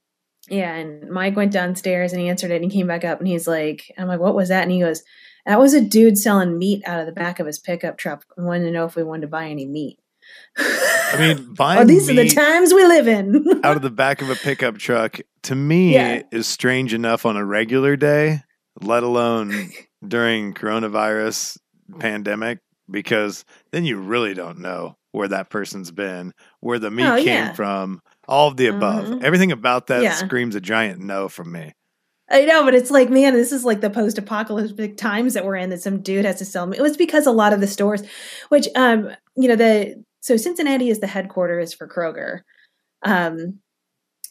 [0.50, 3.46] and Mike went downstairs and he answered it and he came back up and he's
[3.46, 4.62] like, I'm like, what was that?
[4.62, 5.02] And he goes,
[5.44, 8.24] that was a dude selling meat out of the back of his pickup truck.
[8.36, 9.98] I wanted to know if we wanted to buy any meat.
[10.58, 13.60] I mean, buying oh, these are the times we live in.
[13.64, 16.22] out of the back of a pickup truck, to me, yeah.
[16.32, 18.40] is strange enough on a regular day,
[18.80, 19.70] let alone
[20.06, 21.58] during coronavirus
[22.00, 22.58] pandemic,
[22.90, 27.26] because then you really don't know where that person's been, where the meat oh, came
[27.26, 27.52] yeah.
[27.52, 29.06] from, all of the above.
[29.06, 29.24] Mm-hmm.
[29.24, 30.14] Everything about that yeah.
[30.14, 31.72] screams a giant no from me.
[32.28, 35.70] I know, but it's like, man, this is like the post-apocalyptic times that we're in.
[35.70, 36.76] That some dude has to sell me.
[36.76, 38.02] It was because a lot of the stores,
[38.48, 42.40] which, um, you know, the so Cincinnati is the headquarters for Kroger,
[43.04, 43.60] um,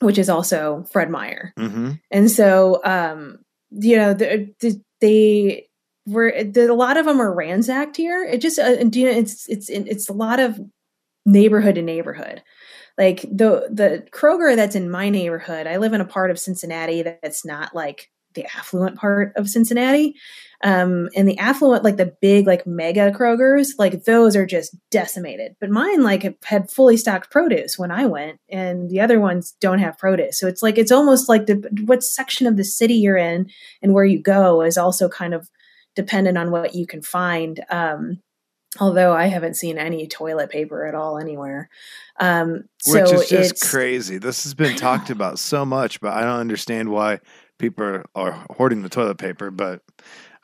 [0.02, 1.94] which is also Fred Meyer, mm-hmm.
[2.12, 3.40] and so, um,
[3.72, 5.68] you know, the, the, they
[6.06, 8.26] were the, a lot of them are ransacked here.
[8.26, 10.60] It just, uh, you know, it's it's it's a lot of
[11.26, 12.44] neighborhood to neighborhood
[12.98, 17.02] like the the Kroger that's in my neighborhood, I live in a part of Cincinnati
[17.02, 20.16] that's not like the affluent part of Cincinnati.
[20.64, 25.56] Um, and the affluent, like the big, like mega Krogers, like those are just decimated.
[25.60, 29.80] But mine, like, had fully stocked produce when I went, and the other ones don't
[29.80, 30.40] have produce.
[30.40, 31.56] So it's like it's almost like the
[31.86, 33.50] what section of the city you're in
[33.82, 35.50] and where you go is also kind of
[35.96, 37.64] dependent on what you can find.
[37.70, 38.20] Um,
[38.80, 41.70] although I haven't seen any toilet paper at all anywhere.
[42.20, 44.18] Um, Which is just crazy.
[44.18, 47.20] This has been talked about so much, but I don't understand why
[47.58, 49.52] people are hoarding the toilet paper.
[49.52, 49.82] But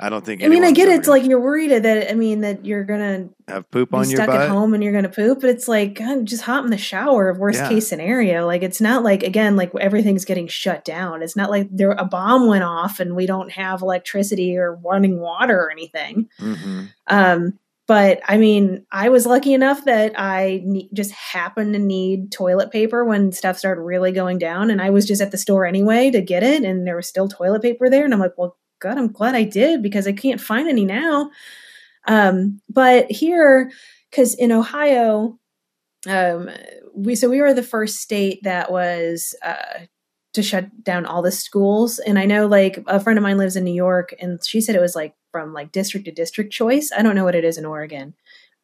[0.01, 0.43] I don't think.
[0.43, 0.95] I mean, I get it.
[0.95, 4.29] It's like you're worried that I mean that you're gonna have poop on your stuck
[4.29, 7.33] at home and you're gonna poop, but it's like God, just hop in the shower.
[7.35, 7.69] Worst yeah.
[7.69, 11.21] case scenario, like it's not like again like everything's getting shut down.
[11.21, 15.19] It's not like there a bomb went off and we don't have electricity or running
[15.19, 16.27] water or anything.
[16.39, 16.85] Mm-hmm.
[17.05, 17.59] Um,
[17.91, 22.71] but I mean, I was lucky enough that I ne- just happened to need toilet
[22.71, 24.71] paper when stuff started really going down.
[24.71, 26.63] And I was just at the store anyway to get it.
[26.63, 28.05] And there was still toilet paper there.
[28.05, 31.31] And I'm like, well, God, I'm glad I did because I can't find any now.
[32.07, 33.69] Um, but here,
[34.09, 35.37] because in Ohio,
[36.07, 36.49] um,
[36.95, 39.79] we so we were the first state that was uh,
[40.35, 41.99] to shut down all the schools.
[41.99, 44.77] And I know like a friend of mine lives in New York, and she said
[44.77, 46.91] it was like from like district to district choice.
[46.95, 48.13] I don't know what it is in Oregon.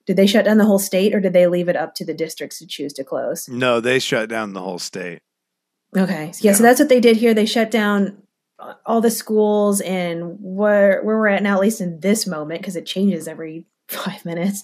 [0.05, 2.13] Did they shut down the whole state or did they leave it up to the
[2.13, 3.49] districts to choose to close?
[3.49, 5.19] No, they shut down the whole state.
[5.95, 6.31] Okay.
[6.39, 7.33] Yeah, so that's what they did here.
[7.33, 8.21] They shut down
[8.59, 12.61] uh, all the schools and where where we're at now, at least in this moment,
[12.61, 14.63] because it changes every five minutes,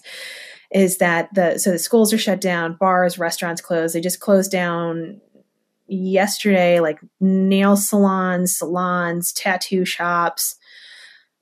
[0.70, 3.94] is that the so the schools are shut down, bars, restaurants closed.
[3.94, 5.20] They just closed down
[5.86, 10.56] yesterday, like nail salons, salons, tattoo shops.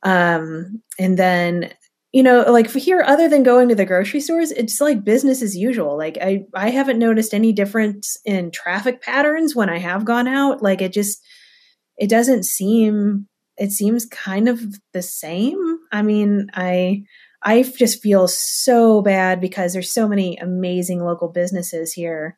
[0.03, 1.73] Um, and then
[2.13, 5.43] you know like for here other than going to the grocery stores it's like business
[5.43, 5.97] as usual.
[5.97, 10.63] Like i i haven't noticed any difference in traffic patterns when i have gone out.
[10.63, 11.23] Like it just
[11.97, 14.61] it doesn't seem it seems kind of
[14.93, 15.79] the same.
[15.91, 17.03] I mean i
[17.43, 22.37] i just feel so bad because there's so many amazing local businesses here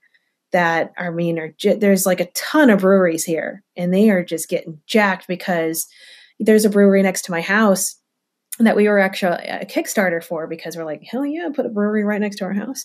[0.53, 4.49] that i mean are there's like a ton of breweries here and they are just
[4.49, 5.87] getting jacked because
[6.39, 7.97] there's a brewery next to my house
[8.59, 12.05] that we were actually a Kickstarter for because we're like, hell yeah, put a brewery
[12.05, 12.85] right next to our house.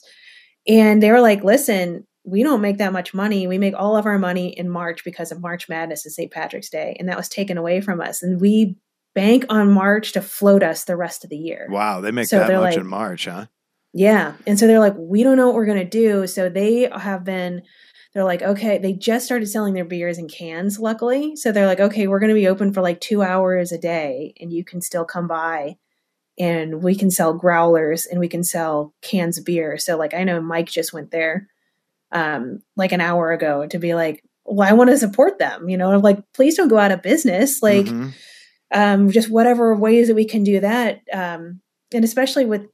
[0.68, 3.48] And they were like, listen, we don't make that much money.
[3.48, 6.32] We make all of our money in March because of March Madness and St.
[6.32, 6.96] Patrick's Day.
[7.00, 8.22] And that was taken away from us.
[8.22, 8.78] And we
[9.16, 11.68] bank on March to float us the rest of the year.
[11.70, 12.02] Wow.
[12.02, 13.46] They make so that much like, in March, huh?
[13.94, 14.34] Yeah.
[14.46, 16.28] And so they're like, we don't know what we're going to do.
[16.28, 17.64] So they have been
[18.14, 21.36] they're like, okay, they just started selling their beers in cans, luckily.
[21.36, 24.34] So they're like, okay, we're going to be open for like two hours a day
[24.40, 25.78] and you can still come by
[26.40, 29.78] and we can sell growlers and we can sell cans of beer.
[29.78, 31.48] So, like, I know Mike just went there
[32.12, 35.78] um, like an hour ago to be like, well, I want to support them, you
[35.78, 37.62] know, I'm like, please don't go out of business.
[37.62, 38.10] Like, mm-hmm.
[38.74, 41.02] um, just whatever ways that we can do that.
[41.14, 41.62] Um,
[41.94, 42.66] and especially with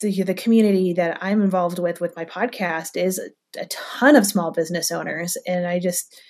[0.00, 3.20] the, the community that I'm involved with with my podcast is
[3.56, 5.36] a ton of small business owners.
[5.46, 6.20] And i just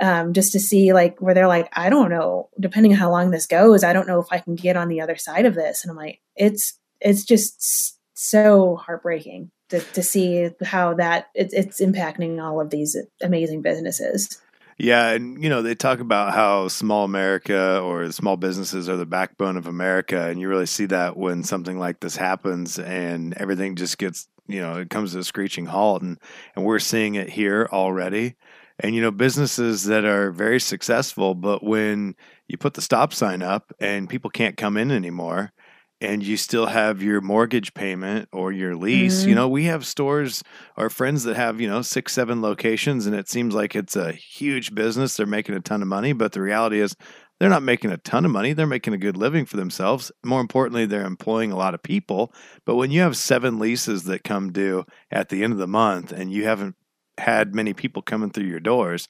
[0.00, 3.32] um, just to see like where they're like i don't know depending on how long
[3.32, 5.82] this goes i don't know if i can get on the other side of this.
[5.82, 11.80] And i'm like it's it's just so heartbreaking to, to see how that it, it's
[11.80, 14.40] impacting all of these amazing businesses.
[14.78, 19.06] Yeah, and you know they talk about how small America or small businesses are the
[19.06, 23.74] backbone of America, and you really see that when something like this happens and everything
[23.74, 26.18] just gets you know it comes to a screeching halt, and
[26.56, 28.34] and we're seeing it here already.
[28.80, 32.14] And you know businesses that are very successful, but when
[32.46, 35.52] you put the stop sign up and people can't come in anymore,
[36.00, 39.20] and you still have your mortgage payment or your lease.
[39.20, 39.28] Mm-hmm.
[39.30, 40.44] You know, we have stores
[40.76, 44.12] or friends that have, you know, six, seven locations, and it seems like it's a
[44.12, 45.16] huge business.
[45.16, 46.94] They're making a ton of money, but the reality is
[47.38, 48.52] they're not making a ton of money.
[48.52, 50.10] They're making a good living for themselves.
[50.24, 52.32] More importantly, they're employing a lot of people.
[52.64, 56.12] But when you have seven leases that come due at the end of the month
[56.12, 56.74] and you haven't
[57.18, 59.06] had many people coming through your doors,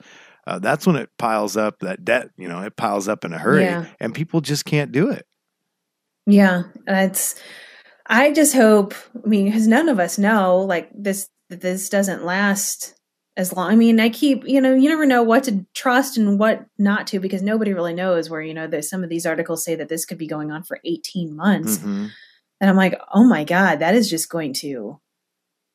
[0.46, 3.38] uh, that's when it piles up that debt, you know, it piles up in a
[3.38, 3.86] hurry yeah.
[4.00, 5.26] and people just can't do it.
[6.26, 7.34] Yeah, it's.
[8.06, 8.94] I just hope.
[9.24, 11.28] I mean, because none of us know, like this.
[11.50, 12.94] This doesn't last
[13.38, 13.70] as long.
[13.70, 17.06] I mean, I keep, you know, you never know what to trust and what not
[17.06, 18.28] to because nobody really knows.
[18.28, 20.64] Where you know, there's some of these articles say that this could be going on
[20.64, 22.08] for 18 months, mm-hmm.
[22.60, 25.00] and I'm like, oh my god, that is just going to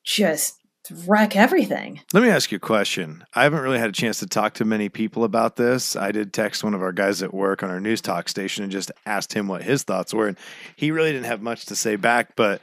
[0.03, 0.59] just
[1.07, 2.01] wreck everything.
[2.11, 3.23] Let me ask you a question.
[3.33, 5.95] I haven't really had a chance to talk to many people about this.
[5.95, 8.71] I did text one of our guys at work on our news talk station and
[8.71, 10.27] just asked him what his thoughts were.
[10.27, 10.37] And
[10.75, 12.35] he really didn't have much to say back.
[12.35, 12.61] But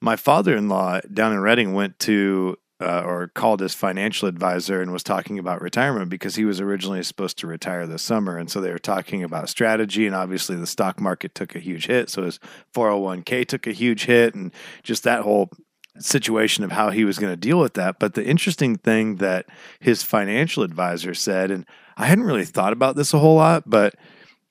[0.00, 4.82] my father in law down in Redding went to uh, or called his financial advisor
[4.82, 8.36] and was talking about retirement because he was originally supposed to retire this summer.
[8.36, 10.06] And so they were talking about strategy.
[10.06, 12.10] And obviously, the stock market took a huge hit.
[12.10, 12.40] So his
[12.74, 14.34] 401k took a huge hit.
[14.34, 15.50] And just that whole
[15.98, 17.98] situation of how he was going to deal with that.
[17.98, 19.46] But the interesting thing that
[19.80, 21.66] his financial advisor said, and
[21.96, 23.94] I hadn't really thought about this a whole lot, but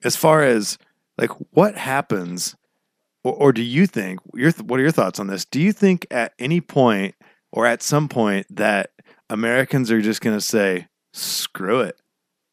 [0.03, 0.77] as far as
[1.17, 2.55] like what happens,
[3.23, 5.45] or, or do you think your what are your thoughts on this?
[5.45, 7.15] Do you think at any point
[7.51, 8.91] or at some point that
[9.29, 11.99] Americans are just going to say screw it,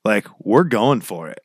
[0.04, 1.40] like we're going for it,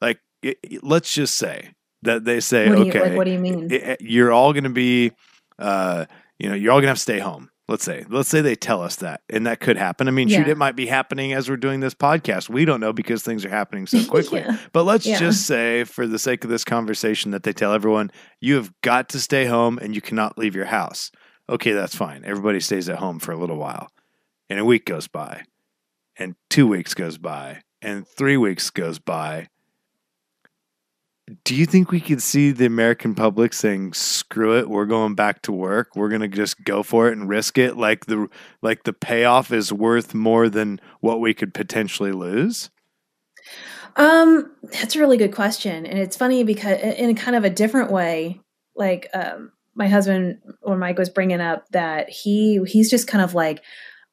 [0.00, 3.70] like it, let's just say that they say what okay, like, what do you mean?
[4.00, 5.12] You're all going to be.
[5.58, 6.06] Uh,
[6.42, 7.50] you know, you're all gonna have to stay home.
[7.68, 10.08] Let's say, let's say they tell us that, and that could happen.
[10.08, 10.38] I mean, yeah.
[10.38, 12.48] shoot, it might be happening as we're doing this podcast.
[12.48, 14.40] We don't know because things are happening so quickly.
[14.40, 14.58] yeah.
[14.72, 15.20] But let's yeah.
[15.20, 18.10] just say, for the sake of this conversation, that they tell everyone
[18.40, 21.12] you have got to stay home and you cannot leave your house.
[21.52, 22.24] Okay, that's fine.
[22.24, 23.88] Everybody stays at home for a little while,
[24.48, 25.42] and a week goes by,
[26.16, 29.48] and two weeks goes by, and three weeks goes by,
[31.44, 35.42] do you think we could see the American public saying, "Screw it, we're going back
[35.42, 35.90] to work.
[35.94, 38.28] We're going to just go for it and risk it like the
[38.62, 42.70] like the payoff is worth more than what we could potentially lose?"
[43.96, 47.90] Um, that's a really good question, and it's funny because in kind of a different
[47.90, 48.40] way,
[48.74, 53.34] like um, my husband or Mike was bringing up that he he's just kind of
[53.34, 53.62] like,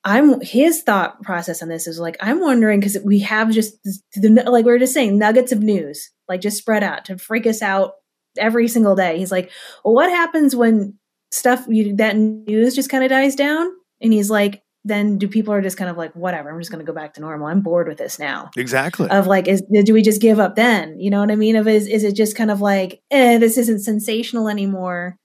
[0.04, 3.74] I'm his thought process on this is like I'm wondering because we have just
[4.15, 7.45] the, like we are just saying nuggets of news like just spread out to freak
[7.48, 7.93] us out
[8.38, 9.17] every single day.
[9.17, 9.52] He's like,
[9.84, 10.98] well, what happens when
[11.32, 13.72] stuff you, that news just kind of dies down?
[14.00, 16.50] And he's like, then do people are just kind of like whatever?
[16.50, 17.48] I'm just going to go back to normal.
[17.48, 18.50] I'm bored with this now.
[18.56, 19.10] Exactly.
[19.10, 21.00] Of like, is do we just give up then?
[21.00, 21.58] You know what I mean?
[21.58, 25.17] Of is is it just kind of like, eh, this isn't sensational anymore.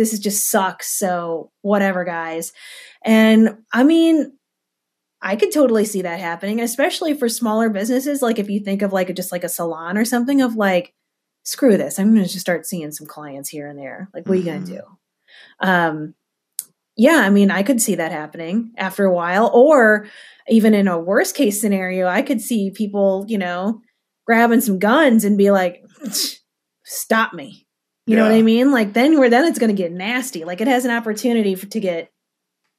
[0.00, 0.98] This is just sucks.
[0.98, 2.54] So whatever, guys.
[3.04, 4.32] And I mean,
[5.20, 8.22] I could totally see that happening, especially for smaller businesses.
[8.22, 10.94] Like if you think of like a, just like a salon or something of like,
[11.42, 14.08] screw this, I'm going to just start seeing some clients here and there.
[14.14, 14.48] Like, what mm-hmm.
[14.48, 14.82] are you going to do?
[15.60, 16.14] Um,
[16.96, 20.06] yeah, I mean, I could see that happening after a while, or
[20.48, 23.82] even in a worst case scenario, I could see people, you know,
[24.26, 25.82] grabbing some guns and be like,
[26.84, 27.66] stop me.
[28.10, 28.24] You yeah.
[28.24, 28.72] know what I mean?
[28.72, 30.44] Like then where then it's going to get nasty.
[30.44, 32.10] Like it has an opportunity for, to get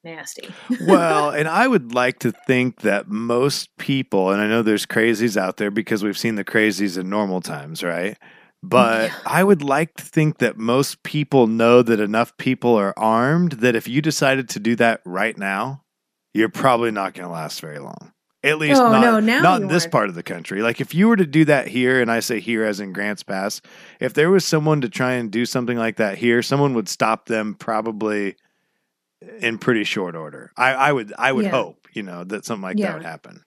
[0.04, 0.50] nasty.
[0.86, 5.38] well, and I would like to think that most people, and I know there's crazies
[5.38, 8.17] out there because we've seen the crazies in normal times, right?
[8.62, 9.15] But yeah.
[9.26, 13.78] I would like to think that most people know that enough people are armed that
[13.78, 15.86] if you decided to do that right now,
[16.34, 18.12] you're probably not going to last very long.
[18.43, 20.63] At least oh, not, no, not in this part of the country.
[20.63, 23.21] Like if you were to do that here, and I say here as in Grants
[23.21, 23.62] Pass,
[23.99, 27.27] if there was someone to try and do something like that here, someone would stop
[27.27, 28.36] them probably
[29.39, 30.51] in pretty short order.
[30.58, 31.51] I, I would I would yeah.
[31.51, 32.88] hope, you know, that something like yeah.
[32.88, 33.43] that would happen.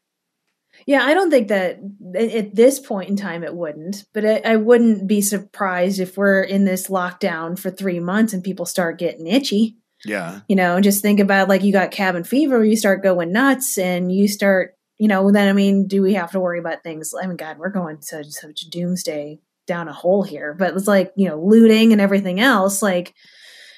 [0.87, 1.81] Yeah, I don't think that
[2.17, 6.43] at this point in time it wouldn't, but I, I wouldn't be surprised if we're
[6.43, 9.77] in this lockdown for three months and people start getting itchy.
[10.05, 10.41] Yeah.
[10.49, 14.13] You know, just think about like you got cabin fever, you start going nuts and
[14.13, 17.13] you start, you know, then I mean, do we have to worry about things?
[17.21, 21.13] I mean, God, we're going to such doomsday down a hole here, but it's like,
[21.17, 22.83] you know, looting and everything else.
[22.83, 23.15] Like,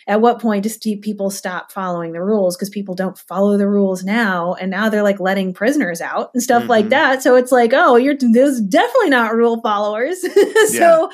[0.08, 4.04] at what point does people stop following the rules because people don't follow the rules
[4.04, 6.70] now and now they're like letting prisoners out and stuff mm-hmm.
[6.70, 10.30] like that so it's like oh you're there's definitely not rule followers so
[10.70, 11.06] yeah.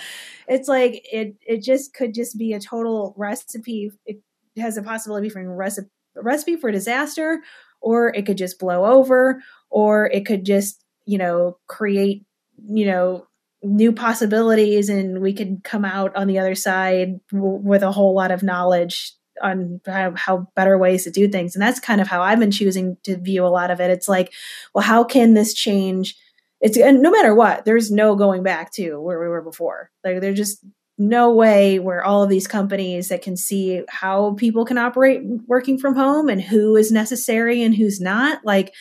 [0.48, 4.20] it's like it it just could just be a total recipe it
[4.58, 7.40] has a possibility for a recipe, a recipe for disaster
[7.80, 12.24] or it could just blow over or it could just you know create
[12.68, 13.26] you know
[13.64, 18.14] new possibilities and we could come out on the other side w- with a whole
[18.14, 21.54] lot of knowledge on how, how, better ways to do things.
[21.54, 23.90] And that's kind of how i've been choosing to view a lot of it.
[23.90, 24.32] It's like
[24.74, 26.16] well how can this change?
[26.60, 29.90] It's and no matter what there's no going back to where we were before.
[30.04, 30.64] Like there's just
[30.98, 35.78] no way where all of these companies that can see how people can operate working
[35.78, 38.72] from home and who is necessary and who's not like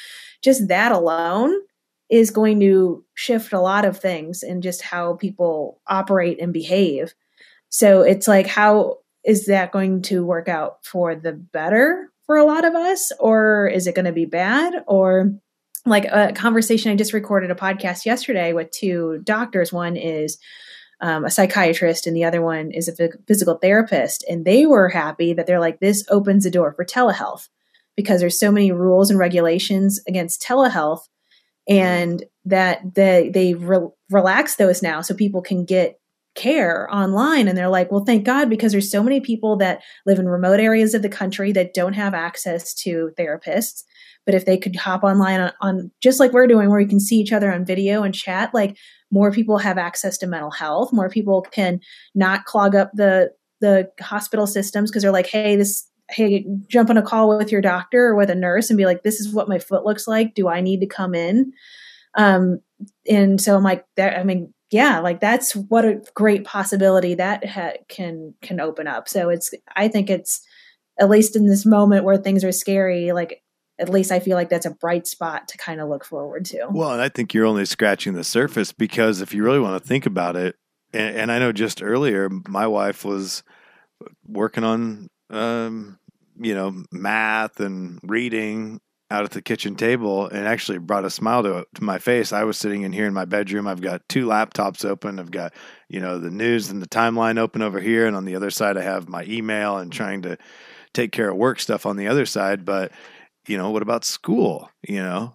[0.42, 1.54] just that alone
[2.10, 7.14] is going to shift a lot of things in just how people operate and behave.
[7.70, 12.44] So it's like, how is that going to work out for the better for a
[12.44, 13.14] lot of us?
[13.18, 14.84] Or is it going to be bad?
[14.88, 15.32] Or
[15.86, 19.72] like a conversation I just recorded a podcast yesterday with two doctors.
[19.72, 20.38] One is
[21.00, 24.26] um, a psychiatrist and the other one is a physical therapist.
[24.30, 27.48] And they were happy that they're like, this opens the door for telehealth
[28.02, 31.02] because there's so many rules and regulations against telehealth
[31.68, 36.00] and that they they re- relax those now so people can get
[36.34, 37.48] care online.
[37.48, 40.60] And they're like well thank god because there's so many people that live in remote
[40.60, 43.84] areas of the country that don't have access to therapists.
[44.26, 47.00] But if they could hop online on, on just like we're doing where we can
[47.00, 48.78] see each other on video and chat like
[49.12, 50.94] more people have access to mental health.
[50.94, 51.80] More people can
[52.16, 56.98] not clog up the the hospital systems because they're like hey this hey, jump on
[56.98, 59.50] a call with your doctor or with a nurse and be like, this is what
[59.50, 60.36] my foot looks like.
[60.36, 61.54] Do I need to come in?
[62.16, 62.60] Um,
[63.10, 67.46] and so I'm like, that, I mean, yeah, like that's what a great possibility that
[67.48, 69.10] ha- can can open up.
[69.10, 70.42] So it's, I think it's
[71.00, 73.42] at least in this moment where things are scary, like
[73.80, 76.68] at least I feel like that's a bright spot to kind of look forward to.
[76.70, 79.88] Well, and I think you're only scratching the surface because if you really want to
[79.88, 80.56] think about it,
[80.94, 83.44] and, and I know just earlier my wife was
[84.28, 85.98] working on um,
[86.42, 91.44] you know, math and reading out at the kitchen table and actually brought a smile
[91.44, 92.32] to, to my face.
[92.32, 93.68] I was sitting in here in my bedroom.
[93.68, 95.20] I've got two laptops open.
[95.20, 95.54] I've got,
[95.90, 98.08] you know, the news and the timeline open over here.
[98.08, 100.38] And on the other side, I have my email and trying to
[100.94, 102.64] take care of work stuff on the other side.
[102.64, 102.94] But,
[103.48, 104.70] you know, what about school?
[104.88, 105.34] You know,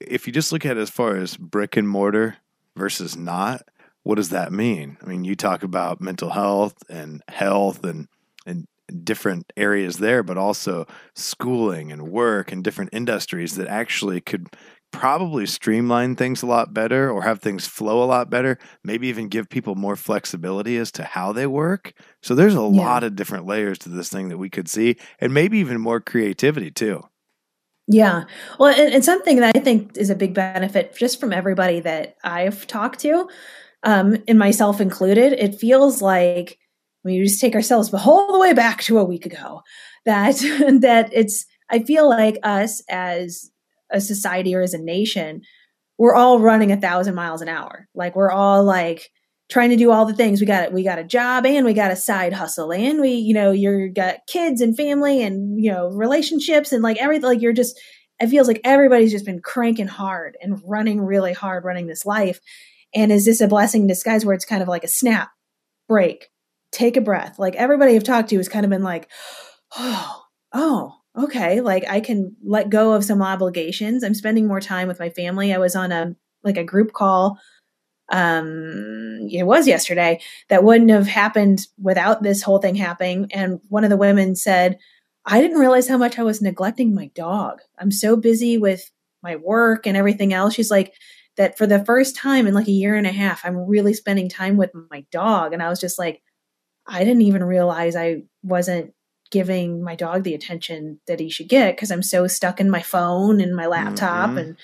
[0.00, 2.36] if you just look at it as far as brick and mortar
[2.76, 3.62] versus not,
[4.04, 4.98] what does that mean?
[5.02, 8.06] I mean, you talk about mental health and health and
[8.46, 8.68] and
[9.02, 14.48] different areas there, but also schooling and work and different industries that actually could
[14.92, 19.28] probably streamline things a lot better or have things flow a lot better, maybe even
[19.28, 21.92] give people more flexibility as to how they work.
[22.22, 22.62] So there's a yeah.
[22.62, 26.00] lot of different layers to this thing that we could see and maybe even more
[26.00, 27.04] creativity too.
[27.88, 28.24] Yeah.
[28.58, 32.16] Well, and, and, something that I think is a big benefit just from everybody that
[32.24, 33.28] I've talked to,
[33.84, 36.58] um, and myself included, it feels like
[37.06, 39.62] we just take ourselves all the way back to a week ago
[40.04, 40.34] that
[40.80, 43.50] that it's I feel like us as
[43.90, 45.42] a society or as a nation,
[45.98, 47.88] we're all running a thousand miles an hour.
[47.94, 49.10] Like we're all like
[49.48, 50.40] trying to do all the things.
[50.40, 53.34] We got we got a job and we got a side hustle and we, you
[53.34, 57.26] know, you're got kids and family and you know relationships and like everything.
[57.26, 57.80] Like you're just,
[58.20, 62.40] it feels like everybody's just been cranking hard and running really hard, running this life.
[62.94, 65.30] And is this a blessing in disguise where it's kind of like a snap,
[65.88, 66.28] break,
[66.76, 67.38] take a breath?
[67.38, 69.08] Like everybody I've talked to has kind of been like,
[69.76, 70.22] oh,
[70.52, 74.04] oh, okay, like I can let go of some obligations.
[74.04, 75.52] I'm spending more time with my family.
[75.52, 76.14] I was on a
[76.44, 77.38] like a group call
[78.12, 83.82] um it was yesterday that wouldn't have happened without this whole thing happening and one
[83.82, 84.78] of the women said
[85.24, 88.92] i didn't realize how much i was neglecting my dog i'm so busy with
[89.24, 90.94] my work and everything else she's like
[91.36, 94.28] that for the first time in like a year and a half i'm really spending
[94.28, 96.22] time with my dog and i was just like
[96.88, 98.92] i didn't even realize i wasn't
[99.30, 102.82] giving my dog the attention that he should get because I'm so stuck in my
[102.82, 104.38] phone and my laptop mm-hmm.
[104.38, 104.56] and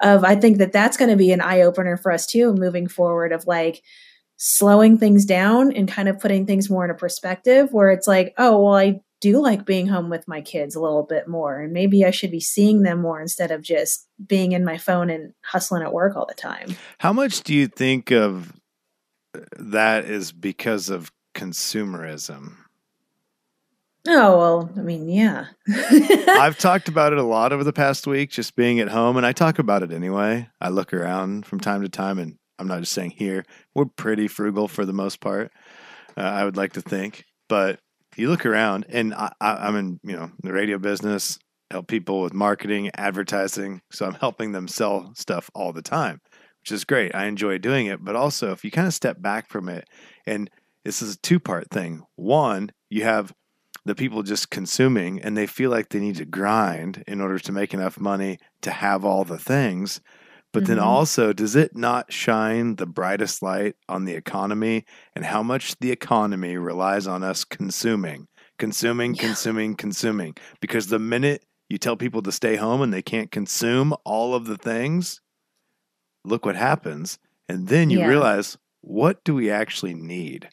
[0.00, 2.86] of I think that that's going to be an eye opener for us too moving
[2.86, 3.82] forward of like
[4.36, 8.34] slowing things down and kind of putting things more in a perspective where it's like
[8.38, 11.72] oh well I do like being home with my kids a little bit more and
[11.72, 15.32] maybe I should be seeing them more instead of just being in my phone and
[15.44, 16.76] hustling at work all the time.
[16.98, 18.52] How much do you think of
[19.34, 22.56] uh, that is because of consumerism?
[24.06, 25.46] Oh, well, I mean, yeah.
[25.68, 29.24] I've talked about it a lot over the past week, just being at home, and
[29.24, 30.48] I talk about it anyway.
[30.60, 34.28] I look around from time to time, and I'm not just saying here, we're pretty
[34.28, 35.52] frugal for the most part.
[36.16, 37.80] Uh, I would like to think, but
[38.16, 41.38] you look around, and I, I, I'm in, you know, the radio business,
[41.70, 43.80] help people with marketing, advertising.
[43.90, 46.20] So I'm helping them sell stuff all the time,
[46.60, 47.14] which is great.
[47.14, 48.04] I enjoy doing it.
[48.04, 49.88] But also, if you kind of step back from it,
[50.26, 50.50] and
[50.84, 53.32] this is a two part thing one, you have
[53.84, 57.52] the people just consuming and they feel like they need to grind in order to
[57.52, 60.00] make enough money to have all the things.
[60.52, 60.74] But mm-hmm.
[60.74, 65.76] then also, does it not shine the brightest light on the economy and how much
[65.80, 68.28] the economy relies on us consuming,
[68.58, 69.22] consuming, yeah.
[69.22, 70.36] consuming, consuming?
[70.60, 74.46] Because the minute you tell people to stay home and they can't consume all of
[74.46, 75.20] the things,
[76.24, 77.18] look what happens.
[77.48, 78.06] And then you yeah.
[78.06, 80.48] realize, what do we actually need?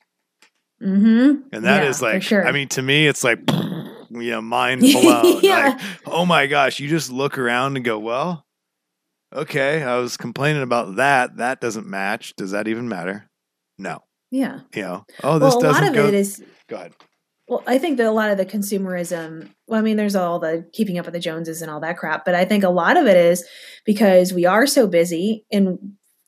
[0.82, 1.48] Mm-hmm.
[1.54, 2.46] And that yeah, is like, sure.
[2.46, 5.40] I mean, to me, it's like, you know, mind blown.
[5.42, 5.70] yeah.
[5.70, 8.46] Like, oh my gosh, you just look around and go, well,
[9.34, 11.38] okay, I was complaining about that.
[11.38, 12.36] That doesn't match.
[12.36, 13.30] Does that even matter?
[13.78, 14.04] No.
[14.32, 14.62] Yeah.
[14.74, 16.08] You know, oh, this well, doesn't a lot of go.
[16.08, 16.44] it is.
[16.68, 16.94] Go ahead.
[17.48, 20.66] Well, I think that a lot of the consumerism, well, I mean, there's all the
[20.72, 23.08] keeping up with the Joneses and all that crap, but I think a lot of
[23.08, 23.46] it is
[23.86, 25.78] because we are so busy and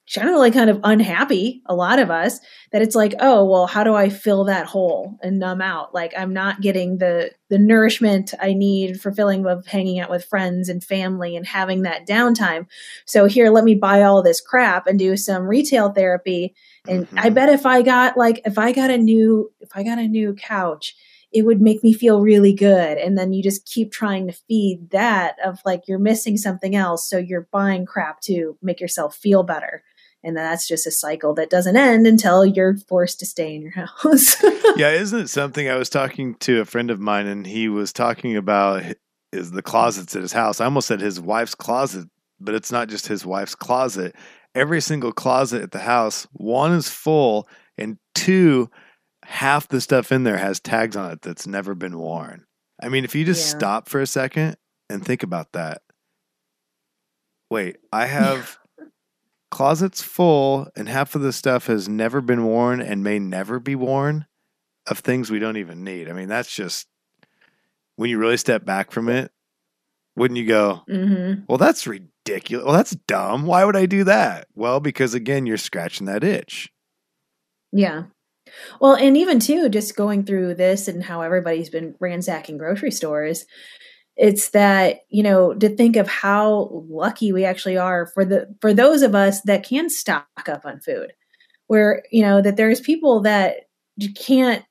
[0.05, 2.39] generally kind of unhappy, a lot of us,
[2.71, 5.93] that it's like, oh, well, how do I fill that hole and numb out?
[5.93, 10.25] Like I'm not getting the the nourishment I need for filling of hanging out with
[10.25, 12.67] friends and family and having that downtime.
[13.05, 16.55] So here, let me buy all this crap and do some retail therapy.
[16.87, 17.19] And mm-hmm.
[17.19, 20.07] I bet if I got like if I got a new if I got a
[20.07, 20.95] new couch,
[21.31, 22.97] it would make me feel really good.
[22.97, 27.09] And then you just keep trying to feed that of like you're missing something else.
[27.09, 29.81] So you're buying crap to make yourself feel better
[30.23, 33.71] and that's just a cycle that doesn't end until you're forced to stay in your
[33.71, 34.41] house.
[34.77, 35.69] yeah, isn't it something?
[35.69, 38.83] I was talking to a friend of mine, and he was talking about
[39.31, 40.61] is the closets at his house.
[40.61, 42.07] I almost said his wife's closet,
[42.39, 44.15] but it's not just his wife's closet.
[44.55, 47.47] Every single closet at the house, one is full,
[47.77, 48.69] and two,
[49.25, 52.45] half the stuff in there has tags on it that's never been worn.
[52.81, 53.57] I mean, if you just yeah.
[53.57, 54.55] stop for a second
[54.89, 55.81] and think about that.
[57.49, 58.57] Wait, I have
[59.53, 63.75] closet's full and half of the stuff has never been worn and may never be
[63.75, 64.25] worn
[64.87, 66.09] of things we don't even need.
[66.09, 66.87] I mean, that's just
[67.95, 69.31] when you really step back from it,
[70.15, 71.41] wouldn't you go, mm-hmm.
[71.47, 72.65] well, that's ridiculous.
[72.65, 73.45] Well, that's dumb.
[73.45, 74.47] Why would I do that?
[74.55, 76.71] Well, because again, you're scratching that itch.
[77.71, 78.05] Yeah.
[78.81, 83.45] Well, and even too, just going through this and how everybody's been ransacking grocery stores,
[84.15, 88.73] it's that you know to think of how lucky we actually are for the for
[88.73, 91.13] those of us that can stock up on food.
[91.67, 93.55] Where you know that there's people that
[94.15, 94.63] can't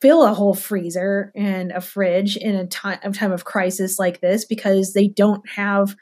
[0.00, 4.20] fill a whole freezer and a fridge in a time, a time of crisis like
[4.20, 5.96] this because they don't have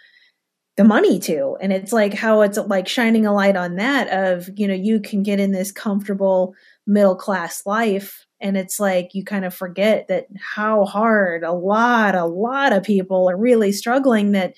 [0.76, 1.56] the money to.
[1.60, 5.00] And it's like how it's like shining a light on that of you know you
[5.00, 6.54] can get in this comfortable
[6.86, 12.14] middle class life and it's like you kind of forget that how hard a lot
[12.14, 14.54] a lot of people are really struggling that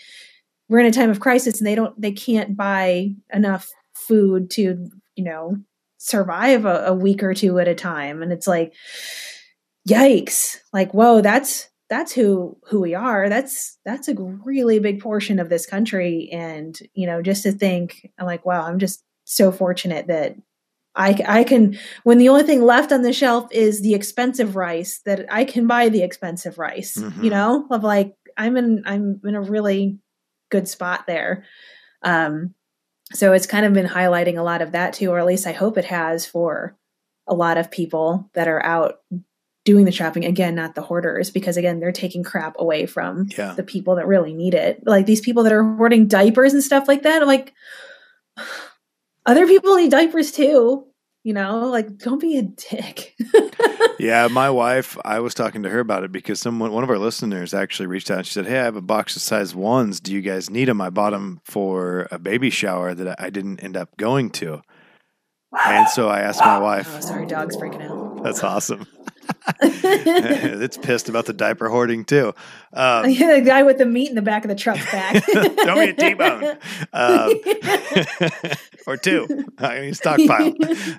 [0.68, 4.90] we're in a time of crisis and they don't they can't buy enough food to
[5.14, 5.56] you know
[5.98, 8.22] survive a, a week or two at a time.
[8.22, 8.72] And it's like
[9.88, 10.58] yikes.
[10.72, 13.28] Like whoa that's that's who who we are.
[13.28, 16.28] That's that's a really big portion of this country.
[16.32, 20.36] And you know just to think i'm like wow i'm just so fortunate that
[20.96, 25.00] I, I can when the only thing left on the shelf is the expensive rice
[25.04, 27.22] that I can buy the expensive rice mm-hmm.
[27.22, 29.98] you know of like I'm in I'm in a really
[30.50, 31.44] good spot there
[32.02, 32.54] um
[33.12, 35.52] so it's kind of been highlighting a lot of that too or at least I
[35.52, 36.76] hope it has for
[37.26, 39.00] a lot of people that are out
[39.64, 43.52] doing the shopping again not the hoarders because again they're taking crap away from yeah.
[43.52, 46.86] the people that really need it like these people that are hoarding diapers and stuff
[46.86, 47.52] like that i'm like
[49.26, 50.86] other people need diapers too
[51.22, 53.14] you know like don't be a dick.
[53.98, 56.98] Yeah my wife i was talking to her about it because someone one of our
[56.98, 60.00] listeners actually reached out and she said hey i have a box of size ones.
[60.00, 63.60] Do you guys need them i bought them for a baby shower that i didn't
[63.64, 64.60] end up going to.
[65.64, 66.94] And so i asked my wife.
[66.94, 68.22] Oh sorry dog's freaking out.
[68.22, 68.86] That's awesome.
[69.62, 72.34] It's pissed about the diaper hoarding too.
[72.72, 75.24] Um, yeah, the guy with the meat in the back of the truck's back.
[75.32, 76.58] Don't be a T-bone.
[76.92, 77.34] Um,
[78.86, 79.26] or two.
[79.58, 80.54] I mean, stockpile.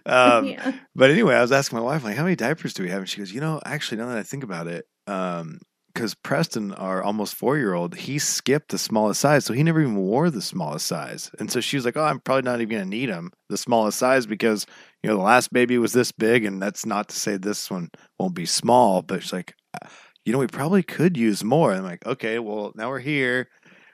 [0.05, 0.73] Um, yeah.
[0.95, 2.99] But anyway, I was asking my wife, like, how many diapers do we have?
[2.99, 5.59] And she goes, you know, actually, now that I think about it, um,
[5.97, 9.45] because Preston, our almost four year old, he skipped the smallest size.
[9.45, 11.31] So he never even wore the smallest size.
[11.39, 13.57] And so she was like, Oh, I'm probably not even going to need him, the
[13.57, 14.67] smallest size, because,
[15.01, 16.45] you know, the last baby was this big.
[16.45, 19.87] And that's not to say this one won't be small, but she's like, uh,
[20.23, 21.71] You know, we probably could use more.
[21.71, 23.49] And I'm like, Okay, well, now we're here.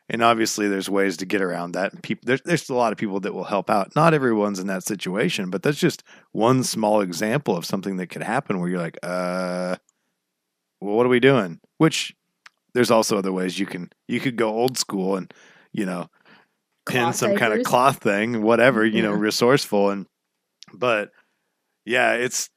[0.10, 2.02] And obviously, there's ways to get around that.
[2.02, 3.96] People, there's, there's a lot of people that will help out.
[3.96, 8.22] Not everyone's in that situation, but that's just one small example of something that could
[8.22, 9.78] happen where you're like, uh,
[10.82, 11.62] well, what are we doing?
[11.78, 12.14] Which
[12.74, 15.34] there's also other ways you can you could go old school and
[15.72, 16.10] you know
[16.86, 17.40] pin cloth some diapers.
[17.40, 19.04] kind of cloth thing, whatever you yeah.
[19.04, 20.08] know, resourceful and
[20.74, 21.12] but
[21.86, 22.50] yeah, it's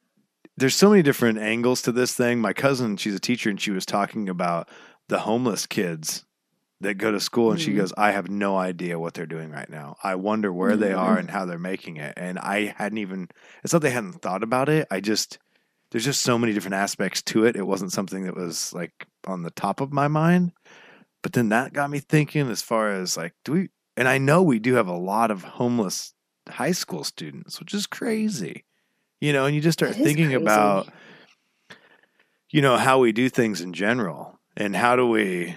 [0.57, 2.39] there's so many different angles to this thing.
[2.39, 4.69] My cousin, she's a teacher, and she was talking about
[5.07, 6.25] the homeless kids
[6.81, 7.71] that go to school, and mm-hmm.
[7.71, 9.95] she goes, "I have no idea what they're doing right now.
[10.03, 10.81] I wonder where mm-hmm.
[10.81, 13.29] they are and how they're making it." And I hadn't even
[13.63, 14.87] it's not they hadn't thought about it.
[14.91, 15.39] I just
[15.91, 17.55] there's just so many different aspects to it.
[17.55, 20.51] It wasn't something that was like on the top of my mind.
[21.21, 24.43] But then that got me thinking as far as like, do we, and I know
[24.43, 26.13] we do have a lot of homeless
[26.47, 28.65] high school students, which is crazy,
[29.19, 30.35] you know, and you just start thinking crazy.
[30.35, 30.89] about,
[32.49, 35.55] you know, how we do things in general and how do we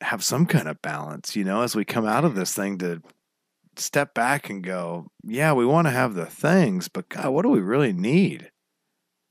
[0.00, 3.00] have some kind of balance, you know, as we come out of this thing to
[3.76, 7.48] step back and go, yeah, we want to have the things, but God, what do
[7.48, 8.50] we really need?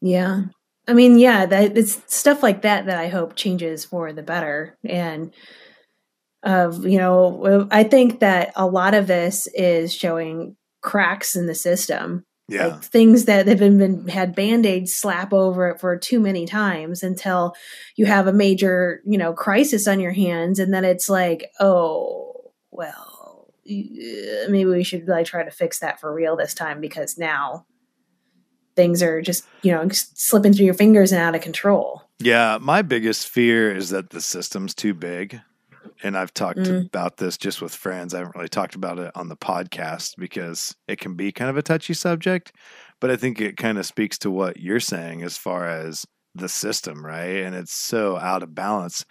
[0.01, 0.43] Yeah.
[0.87, 4.77] I mean, yeah, that it's stuff like that that I hope changes for the better.
[4.83, 5.33] And
[6.43, 11.53] of, you know, I think that a lot of this is showing cracks in the
[11.53, 12.25] system.
[12.51, 12.67] Yeah.
[12.67, 17.01] Like things that have been, been had band-aids slap over it for too many times
[17.01, 17.55] until
[17.95, 22.51] you have a major, you know, crisis on your hands and then it's like, oh,
[22.69, 27.17] well, uh, maybe we should like try to fix that for real this time because
[27.17, 27.65] now
[28.75, 32.01] things are just you know slipping through your fingers and out of control.
[32.19, 35.41] Yeah, my biggest fear is that the system's too big.
[36.03, 36.85] And I've talked mm.
[36.85, 38.13] about this just with friends.
[38.13, 41.57] I haven't really talked about it on the podcast because it can be kind of
[41.57, 42.51] a touchy subject.
[42.99, 46.05] But I think it kind of speaks to what you're saying as far as
[46.35, 47.43] the system, right?
[47.43, 49.05] And it's so out of balance.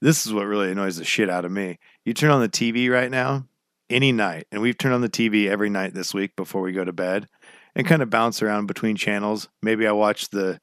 [0.00, 1.78] This is what really annoys the shit out of me.
[2.04, 3.46] You turn on the TV right now,
[3.90, 4.46] any night.
[4.50, 7.26] And we've turned on the TV every night this week before we go to bed
[7.74, 9.48] and kind of bounce around between channels.
[9.62, 10.60] Maybe I watch the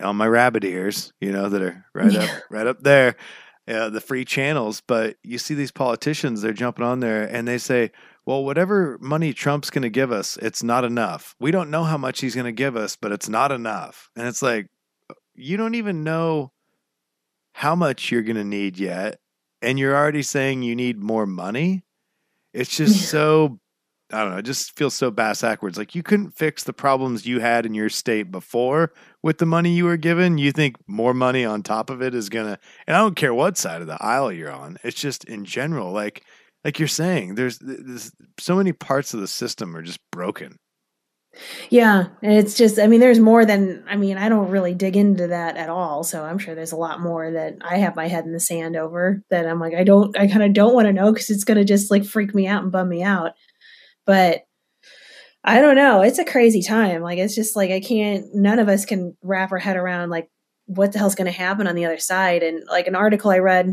[0.00, 2.24] on my rabbit ears, you know, that are right yeah.
[2.24, 3.16] up right up there,
[3.68, 4.82] uh, the free channels.
[4.86, 7.90] But you see these politicians, they're jumping on there and they say,
[8.24, 11.36] well, whatever money Trump's going to give us, it's not enough.
[11.38, 14.10] We don't know how much he's going to give us, but it's not enough.
[14.16, 14.68] And it's like,
[15.34, 16.52] you don't even know
[17.52, 19.20] how much you're going to need yet.
[19.62, 21.84] And you're already saying you need more money.
[22.52, 23.60] It's just so
[24.12, 25.76] I don't know, it just feels so bass backwards.
[25.76, 28.92] Like you couldn't fix the problems you had in your state before
[29.22, 30.38] with the money you were given.
[30.38, 33.58] You think more money on top of it is gonna and I don't care what
[33.58, 34.78] side of the aisle you're on.
[34.84, 36.22] It's just in general, like
[36.64, 40.58] like you're saying, there's, there's so many parts of the system are just broken.
[41.70, 44.96] Yeah, and it's just I mean there's more than I mean I don't really dig
[44.96, 48.08] into that at all, so I'm sure there's a lot more that I have my
[48.08, 50.86] head in the sand over that I'm like I don't I kind of don't want
[50.86, 53.32] to know cuz it's going to just like freak me out and bum me out.
[54.06, 54.46] But
[55.44, 56.02] I don't know.
[56.02, 57.02] It's a crazy time.
[57.02, 58.26] Like it's just like I can't.
[58.34, 60.28] None of us can wrap our head around like
[60.66, 62.42] what the hell's going to happen on the other side.
[62.42, 63.66] And like an article I read,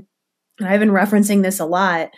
[0.59, 2.11] and I've been referencing this a lot,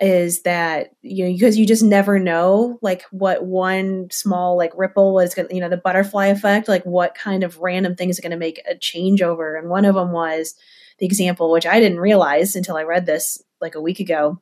[0.00, 5.14] is that you know because you just never know like what one small like ripple
[5.14, 8.22] was going to you know the butterfly effect like what kind of random things are
[8.22, 9.58] going to make a changeover.
[9.58, 10.54] And one of them was
[10.98, 14.40] the example which I didn't realize until I read this like a week ago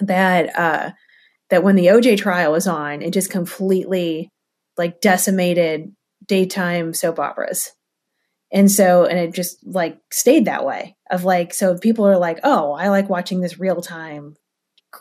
[0.00, 0.90] that uh
[1.50, 4.30] that when the OJ trial was on, it just completely
[4.78, 5.92] like decimated
[6.26, 7.72] daytime soap operas.
[8.52, 12.40] And so, and it just like stayed that way of like, so people are like,
[12.42, 14.36] oh, I like watching this real time,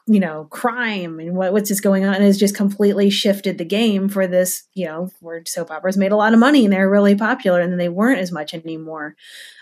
[0.05, 2.15] you know, crime and what, what's just going on.
[2.15, 6.11] And it's just completely shifted the game for this, you know, where soap operas made
[6.11, 9.15] a lot of money and they're really popular and then they weren't as much anymore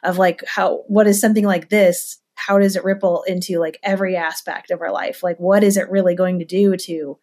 [0.04, 4.16] of like how, what is something like this how does it ripple into like every
[4.16, 5.24] aspect of our life?
[5.24, 7.18] Like what is it really going to do to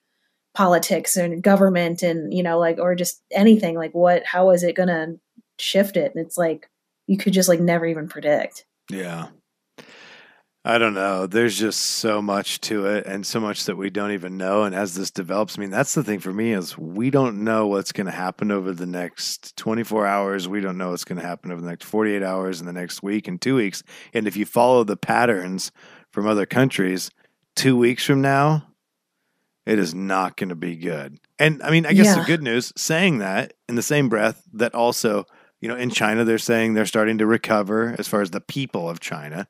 [0.54, 3.76] politics and government and you know like or just anything?
[3.76, 5.18] Like what how is it going to
[5.58, 6.14] shift it?
[6.14, 6.68] And it's like
[7.06, 8.66] you could just like never even predict.
[8.90, 9.28] Yeah
[10.66, 11.26] I don't know.
[11.26, 14.62] There's just so much to it and so much that we don't even know.
[14.62, 17.66] And as this develops, I mean, that's the thing for me is we don't know
[17.66, 20.48] what's going to happen over the next 24 hours.
[20.48, 23.02] We don't know what's going to happen over the next 48 hours in the next
[23.02, 23.82] week and two weeks.
[24.14, 25.70] And if you follow the patterns
[26.10, 27.10] from other countries,
[27.54, 28.66] two weeks from now,
[29.66, 31.18] it is not going to be good.
[31.38, 32.20] And I mean, I guess yeah.
[32.20, 35.26] the good news saying that in the same breath that also,
[35.60, 38.88] you know, in China, they're saying they're starting to recover as far as the people
[38.88, 39.46] of China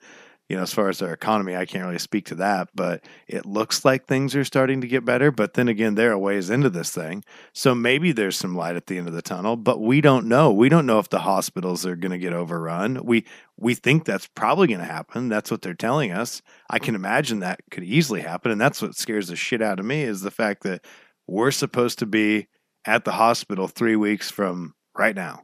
[0.48, 3.46] you know, as far as their economy, I can't really speak to that, but it
[3.46, 5.30] looks like things are starting to get better.
[5.30, 7.24] But then again, they're a ways into this thing.
[7.54, 10.52] So maybe there's some light at the end of the tunnel, but we don't know.
[10.52, 13.00] We don't know if the hospitals are going to get overrun.
[13.04, 13.24] We
[13.56, 15.28] we think that's probably going to happen.
[15.28, 16.42] That's what they're telling us.
[16.68, 18.50] I can imagine that could easily happen.
[18.50, 20.84] And that's what scares the shit out of me is the fact that
[21.26, 22.48] we're supposed to be
[22.84, 25.42] at the hospital three weeks from right now.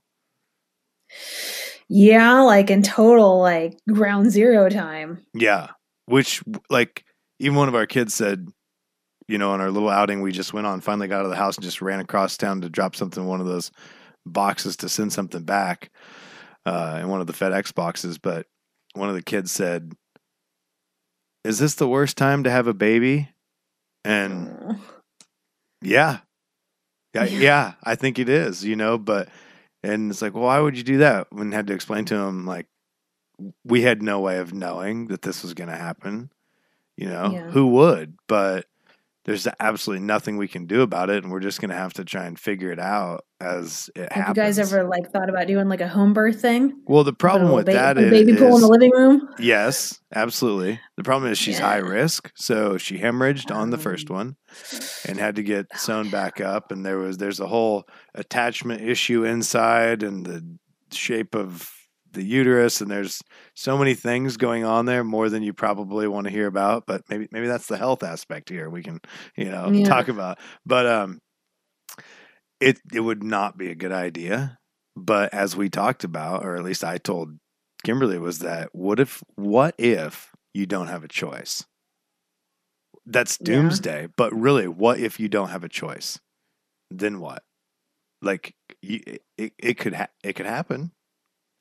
[1.92, 5.26] Yeah, like in total, like ground zero time.
[5.34, 5.70] Yeah.
[6.06, 7.04] Which, like,
[7.40, 8.46] even one of our kids said,
[9.26, 11.36] you know, on our little outing we just went on, finally got out of the
[11.36, 13.72] house and just ran across town to drop something in one of those
[14.24, 15.90] boxes to send something back
[16.64, 18.18] uh, in one of the FedEx boxes.
[18.18, 18.46] But
[18.94, 19.92] one of the kids said,
[21.44, 23.30] Is this the worst time to have a baby?
[24.04, 24.78] And
[25.82, 26.18] yeah.
[27.14, 29.28] Yeah, yeah, I think it is, you know, but
[29.82, 31.28] and it's like, well, why would you do that?
[31.32, 32.66] And had to explain to him, like,
[33.64, 36.30] we had no way of knowing that this was going to happen.
[36.96, 37.50] You know, yeah.
[37.50, 38.18] who would?
[38.26, 38.66] But
[39.24, 42.04] there's absolutely nothing we can do about it, and we're just going to have to
[42.04, 44.36] try and figure it out as it Have happens.
[44.36, 46.72] you guys ever like thought about doing like a home birth thing?
[46.86, 49.28] Well, the problem with ba- that is baby pool in the living room.
[49.38, 50.80] Yes, absolutely.
[50.96, 51.66] The problem is she's yeah.
[51.66, 54.36] high risk, so she hemorrhaged um, on the first um, one
[55.06, 59.24] and had to get sewn back up, and there was there's a whole attachment issue
[59.24, 60.58] inside and the
[60.92, 61.70] shape of
[62.12, 63.22] the uterus and there's
[63.54, 67.02] so many things going on there more than you probably want to hear about but
[67.08, 69.00] maybe maybe that's the health aspect here we can
[69.36, 69.84] you know yeah.
[69.84, 70.38] talk about.
[70.66, 71.20] But um
[72.60, 74.58] it it would not be a good idea
[74.96, 77.38] but as we talked about or at least I told
[77.84, 81.64] Kimberly was that what if what if you don't have a choice?
[83.06, 84.08] That's doomsday yeah.
[84.16, 86.18] but really what if you don't have a choice?
[86.90, 87.42] Then what?
[88.20, 89.00] Like you,
[89.38, 90.92] it, it could ha- it could happen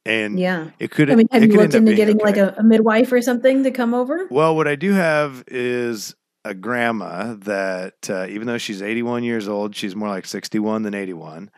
[0.06, 1.10] and yeah, it could.
[1.12, 2.26] I mean, have you looked into getting okay.
[2.26, 4.28] like a, a, midwife or something to come over?
[4.30, 9.47] Well, what I do have is a grandma that, uh, even though she's 81 years
[9.47, 11.52] old, she's more like 61 than 81,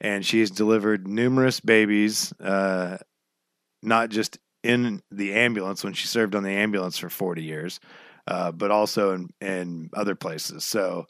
[0.00, 2.98] and she's delivered numerous babies, uh,
[3.82, 7.80] not just in the ambulance when she served on the ambulance for 40 years,
[8.26, 10.64] uh, but also in, in other places.
[10.64, 11.06] So,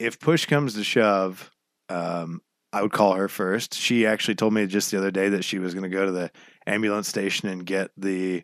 [0.00, 1.50] if push comes to shove,
[1.88, 2.40] um,
[2.74, 3.74] I would call her first.
[3.74, 6.10] She actually told me just the other day that she was going to go to
[6.10, 6.32] the
[6.66, 8.42] ambulance station and get the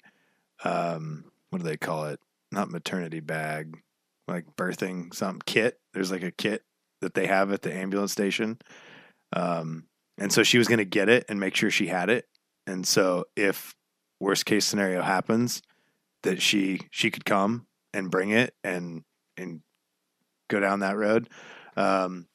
[0.63, 2.21] um, what do they call it?
[2.53, 3.77] Not maternity bag,
[4.29, 5.81] like birthing some kit.
[5.95, 6.63] There's like a kit
[7.01, 8.59] that they have at the ambulance station.
[9.33, 12.27] Um, and so she was going to get it and make sure she had it.
[12.69, 13.75] And so if
[14.21, 15.61] worst case scenario happens,
[16.23, 19.03] that she she could come and bring it and
[19.37, 19.63] and
[20.49, 21.29] go down that road.
[21.77, 22.27] Um,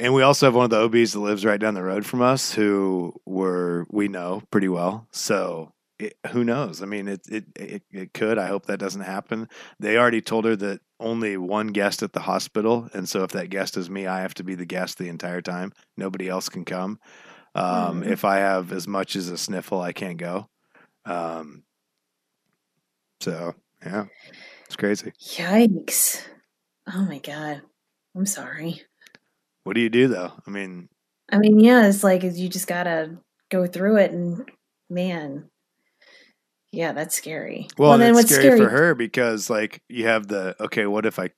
[0.00, 2.22] and we also have one of the OBs that lives right down the road from
[2.22, 5.06] us who were we know pretty well.
[5.12, 6.82] So it, who knows?
[6.82, 8.38] I mean, it, it it it could.
[8.38, 9.46] I hope that doesn't happen.
[9.78, 13.50] They already told her that only one guest at the hospital, and so if that
[13.50, 15.72] guest is me, I have to be the guest the entire time.
[15.98, 16.98] Nobody else can come.
[17.54, 18.06] Um, mm.
[18.06, 20.48] If I have as much as a sniffle, I can't go.
[21.04, 21.64] Um,
[23.20, 24.06] so yeah,
[24.64, 25.12] it's crazy.
[25.20, 26.22] Yikes!
[26.90, 27.60] Oh my god,
[28.16, 28.82] I'm sorry.
[29.64, 30.32] What do you do though?
[30.46, 30.88] I mean,
[31.30, 33.18] I mean, yeah, it's like you just gotta
[33.50, 34.50] go through it, and
[34.88, 35.48] man,
[36.72, 37.68] yeah, that's scary.
[37.78, 41.30] well, and what's scary, for her because like you have the okay, what if I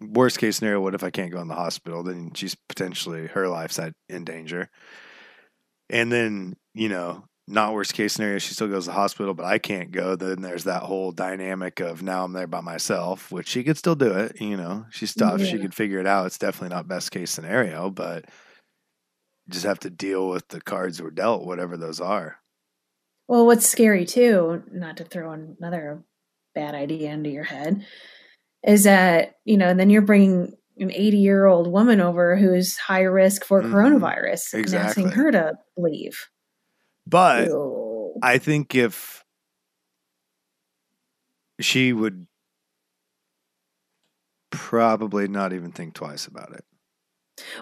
[0.00, 2.02] worst case scenario, what if I can't go in the hospital?
[2.02, 4.70] Then she's potentially her life's at in danger.
[5.90, 9.46] And then, you know, not worst case scenario, she still goes to the hospital, but
[9.46, 10.16] I can't go.
[10.16, 13.94] Then there's that whole dynamic of now I'm there by myself, which she could still
[13.94, 14.40] do it.
[14.40, 15.40] You know, she's tough.
[15.40, 15.62] She Yeah.
[15.62, 16.26] could figure it out.
[16.26, 18.26] It's definitely not best case scenario, but
[19.48, 22.36] just have to deal with the cards we're dealt, whatever those are.
[23.28, 26.02] Well, what's scary too, not to throw another
[26.54, 27.84] bad idea into your head,
[28.66, 33.02] is that, you know, then you're bringing an 80 year old woman over who's high
[33.02, 33.70] risk for Mhm.
[33.70, 36.28] coronavirus and asking her to leave.
[37.08, 38.14] But Ew.
[38.22, 39.24] I think if
[41.60, 42.26] she would
[44.50, 46.64] probably not even think twice about it.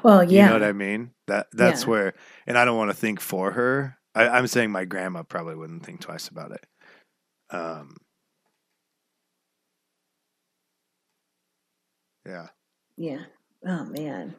[0.02, 0.40] Well, yeah.
[0.42, 1.12] You know what I mean?
[1.26, 1.90] That that's Yeah.
[1.90, 2.14] where,
[2.46, 3.98] and I don't want to think for her.
[4.14, 6.66] I, I'm saying my grandma probably wouldn't think twice about it.
[7.50, 7.96] Um,
[12.26, 12.48] yeah,
[12.96, 13.22] Yeah.
[13.64, 14.34] Oh man.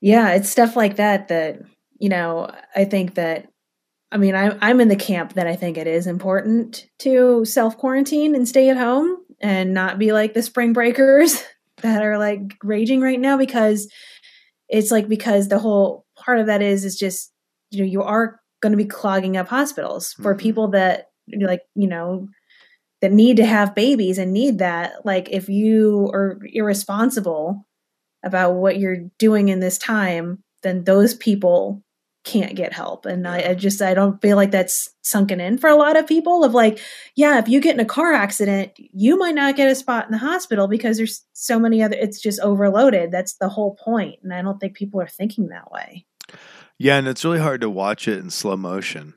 [0.00, 1.60] Yeah, it's stuff like that that,
[1.98, 3.48] you know, I think that
[4.12, 7.76] I mean, I'm I'm in the camp that I think it is important to self
[7.78, 11.42] quarantine and stay at home and not be like the spring breakers
[11.82, 13.90] that are like raging right now because
[14.68, 17.32] it's like because the whole part of that is is just
[17.70, 20.40] you know you are going to be clogging up hospitals for Mhm.
[20.40, 21.06] people that
[21.40, 22.28] like you know
[23.00, 27.66] that need to have babies and need that like if you are irresponsible
[28.24, 31.82] about what you're doing in this time then those people
[32.28, 33.06] can't get help.
[33.06, 33.50] And I, Yeah.
[33.50, 36.52] I just i don't feel like that's sunken in for a lot of people of
[36.52, 36.78] like
[37.16, 40.12] yeah if you get in a car accident you might not get a spot in
[40.12, 43.10] the hospital because there's so many other it's just overloaded.
[43.10, 44.18] That's the whole point.
[44.22, 46.04] And i don't think people are thinking that way.
[46.78, 49.14] Yeah, and it's really hard to watch it in slow motion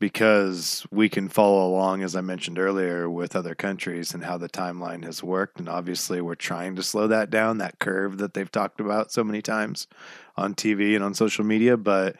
[0.00, 4.48] because we can follow along, as I mentioned earlier, with other countries and how the
[4.48, 5.58] timeline has worked.
[5.58, 9.22] And obviously, we're trying to slow that down, that curve that they've talked about so
[9.22, 9.86] many times
[10.36, 12.16] on TV and on social media, but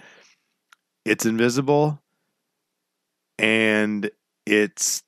[1.04, 2.00] it's invisible
[3.38, 4.10] and
[4.46, 5.02] it's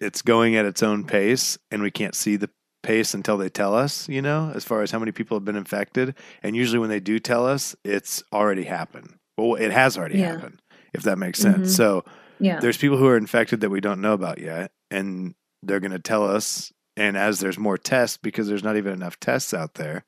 [0.00, 2.50] it's going at its own pace and we can't see the
[2.82, 5.56] pace until they tell us, you know, as far as how many people have been
[5.56, 6.14] infected.
[6.42, 9.14] And usually when they do tell us, it's already happened.
[9.38, 10.32] Well, it has already Yeah.
[10.34, 10.60] happened,
[10.92, 11.72] if that makes sense.
[11.72, 11.76] Mhm.
[11.76, 12.04] So
[12.40, 15.92] yeah there's people who are infected that we don't know about yet, and they're going
[15.92, 16.72] to tell us.
[16.96, 20.04] And as there's more tests, because there's not even enough tests out there,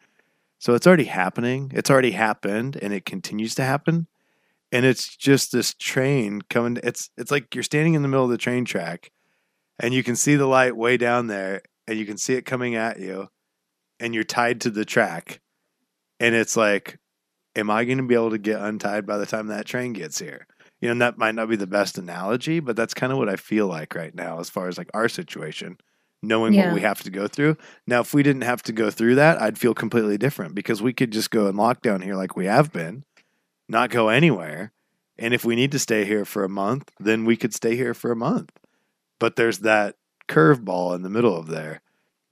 [0.60, 1.70] so it's already happening.
[1.74, 4.06] It's already happened, and it continues to happen.
[4.72, 6.78] And it's just this train coming.
[6.82, 9.10] It's it's like you're standing in the middle of the train track,
[9.78, 12.74] and you can see the light way down there, and you can see it coming
[12.74, 13.28] at you,
[14.00, 15.40] and you're tied to the track,
[16.18, 16.98] and it's like,
[17.54, 20.18] am I going to be able to get untied by the time that train gets
[20.18, 20.46] here?
[20.82, 23.30] you know, and that might not be the best analogy, but that's kind of what
[23.30, 25.78] I feel like right now as far as like our situation,
[26.22, 26.66] knowing Yeah.
[26.66, 27.56] what we have to go through.
[27.86, 30.92] Now, if we didn't have to go through that, I'd feel completely different because we
[30.92, 33.04] could just go in lockdown here like we have been,
[33.68, 34.72] not go anywhere.
[35.18, 37.94] And if we need to stay here for a month, then we could stay here
[37.94, 38.50] for a month.
[39.20, 39.96] But there's that
[40.28, 41.82] curveball in the middle of there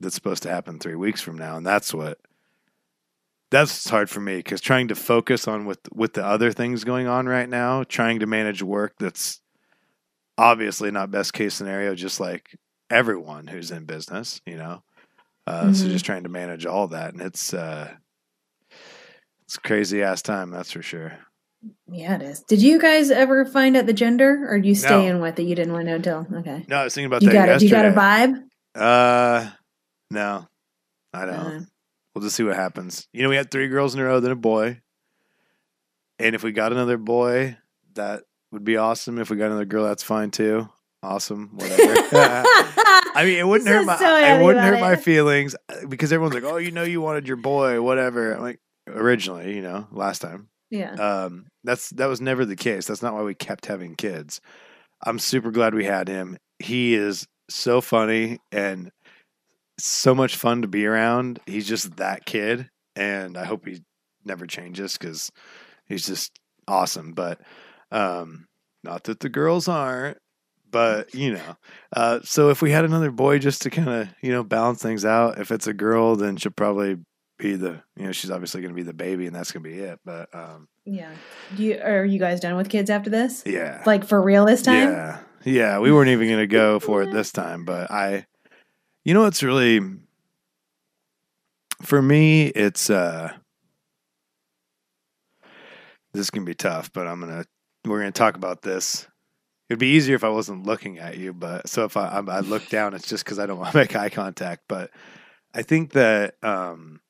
[0.00, 1.56] that's supposed to happen three weeks from now.
[1.56, 2.18] And that's what
[3.50, 7.06] that's hard for me because trying to focus on with with the other things going
[7.06, 9.40] on right now, trying to manage work that's
[10.38, 12.56] obviously not best case scenario, just like
[12.90, 14.82] everyone who's in business, you know.
[15.46, 15.92] Uh, So Mhm.
[15.92, 17.94] just trying to manage all that, and it's uh,
[19.46, 21.18] it's a crazy ass time, that's for sure.
[21.88, 24.90] yeah it is did you guys ever find out the gender or do you stay
[24.90, 25.06] No.
[25.06, 27.22] in with it you didn't want to know until okay No, I was thinking about
[27.22, 28.42] you that got it you got a vibe
[28.74, 29.50] Uh,
[30.10, 30.46] no,
[31.12, 31.34] I don't.
[31.34, 31.60] Uh,
[32.14, 33.08] We'll just see what happens.
[33.12, 34.80] You know, we had three girls in a row, then a boy.
[36.20, 37.56] And if we got another boy,
[37.94, 38.22] that
[38.52, 39.18] would be awesome.
[39.18, 40.68] If we got another girl, that's fine too.
[41.02, 41.82] Awesome, whatever.
[43.16, 46.34] I mean, it wouldn't hurt my so it wouldn't hurt my feelings uh, because everyone's
[46.34, 48.60] like, "Oh, you know, you wanted your boy, whatever." I'm like,
[48.94, 50.48] originally, you know, last time.
[50.70, 52.86] yeah Um, that's that was never the case.
[52.86, 54.40] That's not why we kept having kids.
[55.04, 56.38] I'm super glad we had him.
[56.58, 58.90] He is so funny and
[59.78, 61.40] so much fun to be around.
[61.46, 63.80] He's just that kid, and I hope he
[64.24, 65.30] never changes because
[65.86, 66.32] he's just
[66.68, 67.12] awesome.
[67.12, 67.40] But
[67.90, 68.46] um,
[68.82, 70.18] not that the girls aren't,
[70.70, 71.56] but you know.
[71.94, 75.04] Uh, so if we had another boy, just to kind of you know balance things
[75.04, 75.38] out.
[75.38, 76.96] If it's a girl, then she'll probably
[77.38, 79.68] be the you know she's obviously going to be the baby, and that's going to
[79.68, 79.98] be it.
[80.04, 81.10] But um, yeah
[81.56, 84.62] do you are you guys done with kids after this yeah, like for real this
[84.62, 85.18] time Yeah.
[85.44, 85.78] Yeah.
[85.78, 88.26] We weren't even going to go for it this time, but I,
[89.04, 89.80] you know, it's really,
[91.82, 93.30] for me, it's, uh,
[96.14, 97.44] this can be tough, but I'm gonna
[97.84, 99.06] we're gonna talk about this.
[99.68, 102.40] It'd be easier if I wasn't looking at you, but so if I I, I
[102.40, 104.62] look down, it's just because I don't want to make eye contact.
[104.68, 104.90] But
[105.52, 107.00] I think that, um,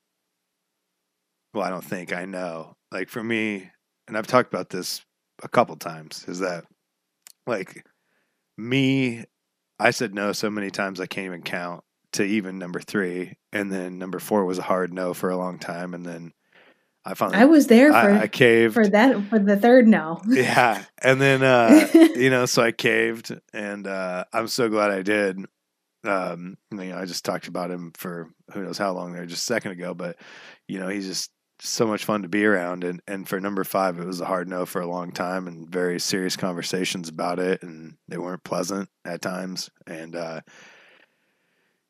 [1.55, 2.77] well, I don't think I know.
[2.91, 3.71] Like for me,
[4.09, 5.03] and I've talked about this
[5.43, 6.65] a couple times, is that
[7.47, 7.85] like
[8.57, 9.25] me,
[9.79, 13.73] I said no so many times I can't even count to even number three, and
[13.73, 16.33] then number four was a hard no for a long time, and then
[17.05, 20.23] I finally I was there for I, I caved for that for the third no.
[20.27, 25.03] yeah and then uh you know so i caved and uh i'm so glad i
[25.03, 25.39] did
[26.05, 29.43] um you know i just talked about him for who knows how long there just
[29.43, 30.17] a second ago but
[30.67, 31.31] you know he's just
[31.65, 32.85] so much fun to be around.
[32.85, 35.69] And and for number five it was a hard no for a long time and
[35.69, 37.63] very serious conversations about it.
[37.63, 39.71] And they weren't pleasant at times.
[39.87, 40.41] And uh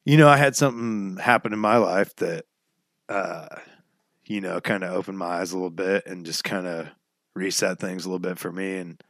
[0.05, 2.45] you know i had something happen in my life that
[3.09, 3.47] uh
[4.27, 6.89] you know kind of opened my eyes a little bit and just kind of
[7.35, 8.77] reset things a little bit for me.
[8.77, 9.03] And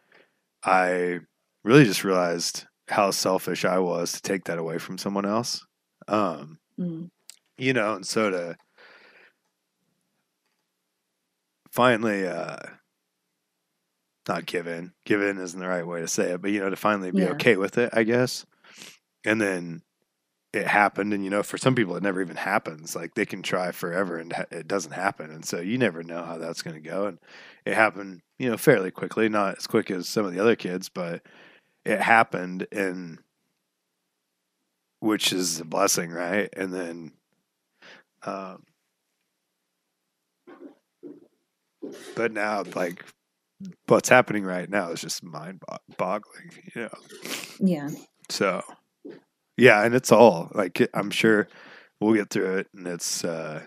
[0.63, 1.21] i
[1.63, 5.65] really just realized how selfish i was to take that away from someone else.
[6.09, 7.09] Um Mm.
[7.57, 8.57] you know and so to
[11.75, 12.57] finally uh
[14.29, 14.93] not give in.
[15.05, 17.23] Give in isn't the right way to say it but you know to finally be
[17.23, 17.31] Yeah.
[17.33, 18.47] okay with it i guess.
[19.27, 19.83] And then
[20.53, 22.95] it happened and you know for some people it never even happens.
[22.95, 26.23] Like they can try forever and ha- it doesn't happen and so you never know
[26.25, 27.19] how that's going to go and
[27.67, 30.89] it happened you know fairly quickly not as quick as some of the other kids
[30.89, 31.23] but
[31.85, 33.19] it happened and
[35.01, 36.49] which is a blessing right?
[36.57, 37.13] And then
[38.25, 38.63] um
[42.17, 43.05] but now like
[43.87, 45.63] what's happening right now is just mind
[45.97, 46.91] boggling you know
[47.61, 47.89] Yeah.
[48.31, 48.63] so,
[49.57, 51.49] yeah, and it's all like I'm sure
[52.01, 53.63] we'll get through it, and it's uh,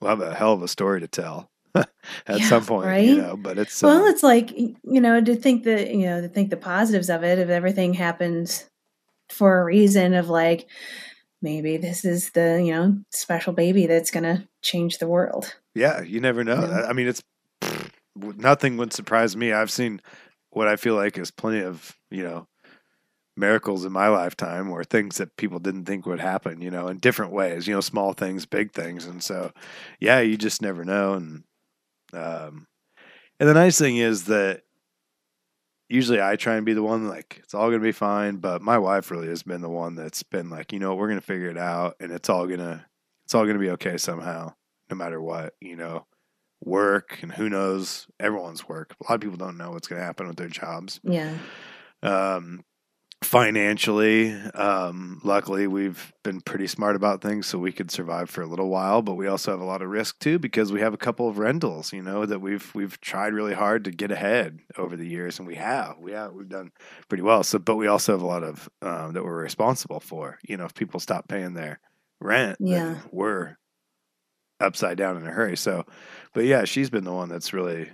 [0.00, 1.86] we'll have a hell of a story to tell at
[2.28, 3.04] Yeah, some point, right?
[3.04, 3.36] you know.
[3.36, 6.50] But it's Well, uh, it's like you know to think that you know to think
[6.50, 7.38] the positives of it.
[7.38, 8.68] If everything happens
[9.30, 10.66] for a reason, of like
[11.40, 15.56] maybe this is the you know special baby that's gonna change the world.
[15.74, 16.60] Yeah, you never know.
[16.60, 16.86] Yeah.
[16.88, 17.22] I mean, it's
[18.16, 19.52] nothing would surprise me.
[19.52, 20.00] I've seen
[20.50, 22.46] what I feel like is plenty of you know
[23.36, 26.98] miracles in my lifetime or things that people didn't think would happen, you know, in
[26.98, 29.06] different ways, you know, small things, big things.
[29.06, 29.52] And so,
[30.00, 31.14] yeah, you just never know.
[31.14, 31.44] And,
[32.12, 32.66] um,
[33.40, 34.62] and the nice thing is that
[35.88, 38.36] usually I try and be the one like, it's all going to be fine.
[38.36, 41.20] But my wife really has been the one that's been like, you know, we're going
[41.20, 42.84] to figure it out and it's all going to,
[43.24, 44.52] it's all going to be okay somehow,
[44.92, 46.06] no matter what, you know,
[46.64, 48.94] work and who knows everyone's work.
[49.00, 51.38] A lot of people don't know what's going to happen with their jobs Yeah.
[52.02, 52.62] um,
[53.22, 58.46] financially um, luckily we've been pretty smart about things so we could survive for a
[58.46, 60.98] little while but we also have a lot of risk too because we have a
[60.98, 64.96] couple of rentals you know that we've we've tried really hard to get ahead over
[64.96, 66.72] the years and we have we have we've done
[67.08, 70.38] pretty well so but we also have a lot of um, that we're responsible for
[70.46, 71.78] you know if people stop paying their
[72.20, 73.02] rent Yeah.
[73.12, 73.56] we're
[74.62, 75.84] upside down in a hurry so
[76.32, 77.88] but yeah she's been the one that's really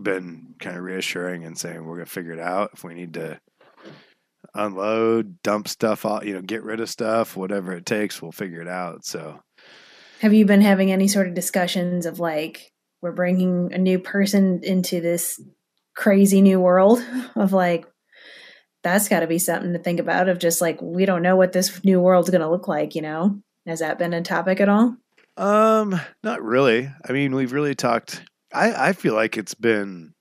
[0.00, 3.40] been kind of reassuring and saying we're to figure it out if we need to
[4.56, 8.60] unload, dump stuff out, you know, get rid of stuff, whatever it takes, we'll figure
[8.60, 9.04] it out.
[9.04, 9.40] So,
[10.20, 14.60] Have you been having any sort of discussions of like we're bringing a new person
[14.62, 15.40] into this
[15.94, 17.04] crazy new world
[17.36, 17.86] of like
[18.82, 21.52] that's got to be something to think about of just like we don't know what
[21.52, 23.40] this new world's going to look like, you know?
[23.66, 24.96] Has that been a topic at all?
[25.36, 26.90] Um, not really.
[27.08, 28.22] I mean, we've really talked
[28.52, 30.14] I I feel like it's been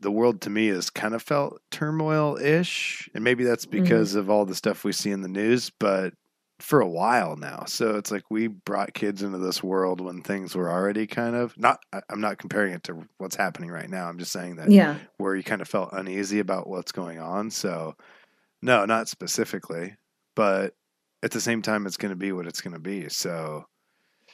[0.00, 3.70] the world to me has kind of felt turmoil-ish, and maybe that's Mhm.
[3.70, 6.14] because of all the stuff we see in the news, but
[6.60, 7.64] for a while now.
[7.66, 11.56] So it's like we brought kids into this world when things were already kind of
[11.58, 14.08] not I'm not comparing it to what's happening right now.
[14.08, 14.98] I'm just saying that Yeah.
[15.18, 17.50] where you kind of felt uneasy about what's going on.
[17.50, 17.94] So,
[18.62, 19.96] no, not specifically,
[20.36, 20.74] but
[21.22, 23.08] at the same time, it's going to be what it's going to be.
[23.08, 23.64] So,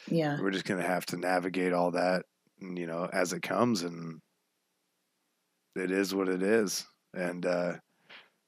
[0.09, 0.41] Yeah.
[0.41, 2.25] we're just going to have to navigate all that,
[2.61, 4.21] you know, as it comes, and
[5.77, 6.87] it is what it is.
[7.15, 7.75] And uh,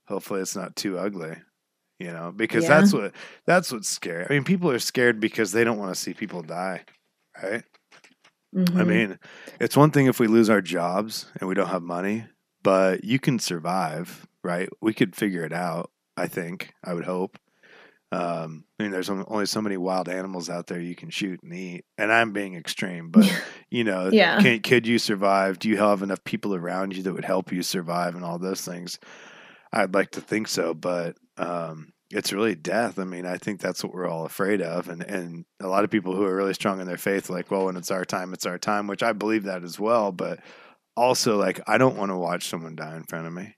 [0.09, 1.37] hopefully, it's not too ugly,
[1.99, 2.81] you know, because Yeah.
[2.81, 3.13] that's what
[3.47, 4.27] that's what's scary.
[4.29, 6.85] I mean, people are scared because they don't want to see people die,
[7.43, 7.65] right?
[8.55, 8.87] I Mhm.
[8.87, 9.19] mean,
[9.61, 12.25] it's one thing if we lose our jobs and we don't have money,
[12.63, 14.69] but you can survive, right?
[14.81, 15.91] We could figure it out.
[16.17, 16.73] I think.
[16.83, 17.39] I would hope.
[18.13, 21.53] Um, I mean, there's only so many wild animals out there you can shoot and
[21.53, 23.25] eat, and I'm being extreme, but
[23.71, 24.41] you know, Yeah.
[24.41, 25.59] can could you survive?
[25.59, 28.61] Do you have enough people around you that would help you survive and all those
[28.63, 28.99] things?
[29.73, 32.99] I'd like to think so, but um, it's really death.
[33.01, 35.91] I mean, I think that's what we're all afraid of, and and a lot of
[35.91, 38.47] people who are really strong in their faith, like, well, when it's our time, it's
[38.47, 40.13] our time, which I believe that as well.
[40.13, 40.39] But
[40.97, 43.57] also, like, I don't want to watch someone die in front of me.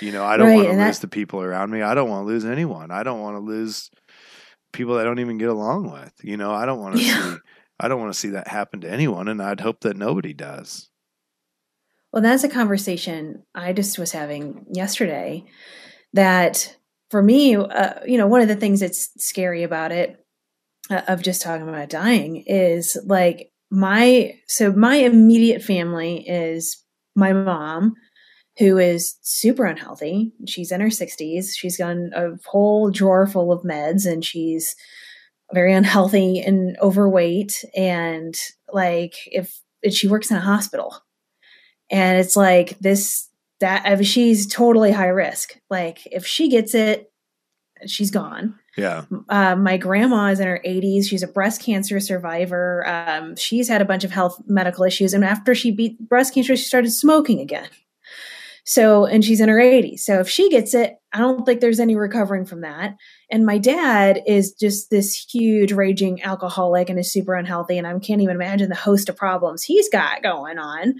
[0.00, 1.82] You know, I don't Right, want to lose that- the people around me.
[1.82, 2.90] I don't want to lose anyone.
[2.90, 3.90] I don't want to lose
[4.72, 6.12] people that I don't even get along with.
[6.22, 7.32] You know, I don't want to Yeah.
[7.34, 7.38] see.
[7.80, 10.88] I don't want to see that happen to anyone, and I'd hope that nobody does.
[12.12, 15.44] Well, that's a conversation I just was having yesterday.
[16.14, 16.76] That
[17.10, 20.24] for me, uh, you know, one of the things that's scary about it,
[20.90, 26.82] uh, of just talking about dying, is like my so my immediate family is
[27.14, 27.94] my mom,
[28.58, 30.32] who is super unhealthy.
[30.46, 31.54] She's in her sixties.
[31.56, 34.74] She's got a whole drawer full of meds, and she's
[35.52, 37.64] very unhealthy and overweight.
[37.74, 38.36] And
[38.70, 41.02] like, if, if she works in a hospital,
[41.90, 43.28] and it's like this
[43.60, 45.58] that if she's totally high risk.
[45.70, 47.10] Like if she gets it
[47.86, 48.58] she's gone.
[48.76, 52.86] Yeah, uh, my grandma is in her 80s she's a breast cancer survivor.
[52.86, 55.14] Um, she's had a bunch of health medical issues.
[55.14, 57.68] And after she beat breast cancer she started smoking again
[58.70, 61.80] so and she's in her 80s so if she gets it i don't think there's
[61.80, 62.94] any recovering from that.
[63.30, 67.98] And my dad is just this huge raging alcoholic and is super unhealthy and i
[67.98, 70.94] can't even imagine the host of problems he's got going on.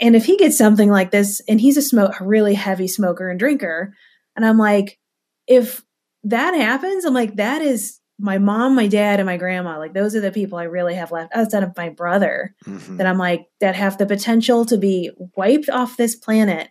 [0.00, 3.28] And if he gets something like this and he's a smoke a really heavy smoker
[3.30, 3.94] and drinker
[4.34, 4.98] and i'm like
[5.46, 5.82] if
[6.24, 9.78] that happens i'm like that is my mom my dad and my grandma.
[9.78, 12.96] Like those are the people i really have left outside of my brother Mhm.
[12.98, 16.68] that i'm like that have the potential to be wiped off this planet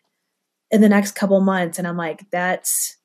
[0.72, 2.98] in the next couple months and i'm like that's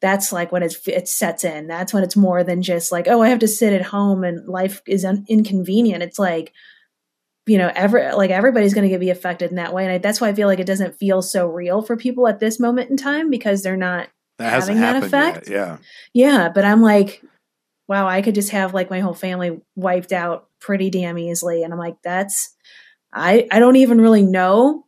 [0.00, 3.22] that's like when it's it sets in that's when it's more than just like oh
[3.22, 6.52] i have to sit at home and life is un- inconvenient it's like
[7.46, 9.98] you know every like everybody's going to get be affected in that way and I,
[9.98, 12.90] that's why i feel like it doesn't feel so real for people at this moment
[12.90, 15.48] in time because they're not that having that effect?
[15.48, 15.56] yet.
[15.56, 15.78] Yeah.
[16.12, 17.22] yeah but i'm like
[17.88, 21.72] wow i could just have like my whole family wiped out pretty damn easily and
[21.72, 22.54] i'm like that's
[23.12, 24.85] i i don't even really know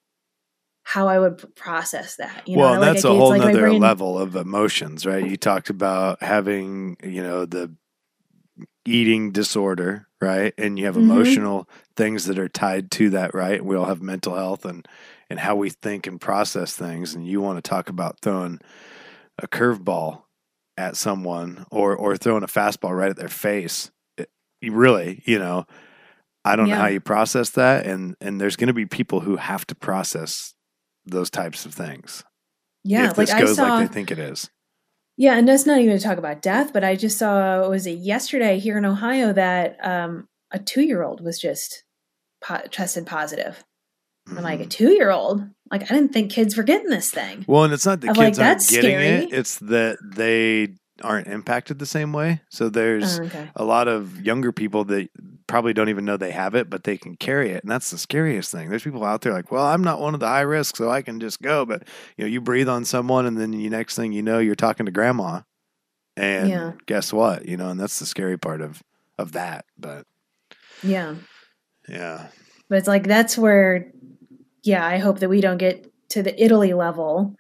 [0.93, 3.47] how i would process that you know well, like, that's I- a whole like my
[3.53, 5.24] nother brain- level of emotions, right?
[5.30, 7.70] You talked about having, you know, the
[8.86, 10.55] eating disorder, right?
[10.57, 11.01] And you have Mhm.
[11.11, 13.62] emotional things that are tied to that, right?
[13.64, 14.86] We all have mental health and
[15.30, 17.14] and how we think and process things.
[17.14, 18.61] And you want to talk about throwing
[19.39, 20.22] a curveball
[20.78, 23.91] at someone or or throwing a fastball right at their face.
[24.16, 24.30] It,
[24.62, 25.66] really, you know,
[26.47, 29.36] I don't know how you process that, and and there's going to be people who
[29.36, 30.55] have to process
[31.11, 32.25] those types of things
[32.85, 34.51] yeah if like this i goes saw like they think it is.
[35.21, 37.89] Yeah, and that's not even to talk about death, but I just saw it was
[37.89, 41.83] it yesterday here in Ohio that um, a two year old was just
[42.41, 43.65] po- tested positive.
[44.29, 44.71] I'm like a Mhm.
[44.71, 45.43] two year old.
[45.73, 47.45] Like I didn't think kids were getting this thing.
[47.49, 49.41] well, and it's not that I'm kids like, aren't that's getting it; scary.
[49.41, 52.41] it's that they aren't impacted the same way.
[52.51, 53.51] So there's Oh, okay.
[53.57, 55.09] a lot of younger people that
[55.49, 57.99] probably don't even know they have it, but they can carry it, and that's the
[57.99, 58.69] scariest thing.
[58.71, 61.03] There's people out there like, well, I'm not one of the high risk, so I
[61.03, 61.67] can just go.
[61.67, 64.55] But you know, you breathe on someone, and then you next thing you know, you're
[64.55, 65.41] talking to grandma,
[66.17, 66.73] and Yeah.
[66.87, 67.47] guess what?
[67.47, 68.83] You know, and that's the scary part of
[69.19, 69.65] of that.
[69.77, 70.07] But
[70.83, 71.17] Yeah,
[71.89, 72.29] yeah,
[72.69, 73.91] but it's like that's where,
[74.63, 77.35] yeah, I hope that we don't get to the Italy level.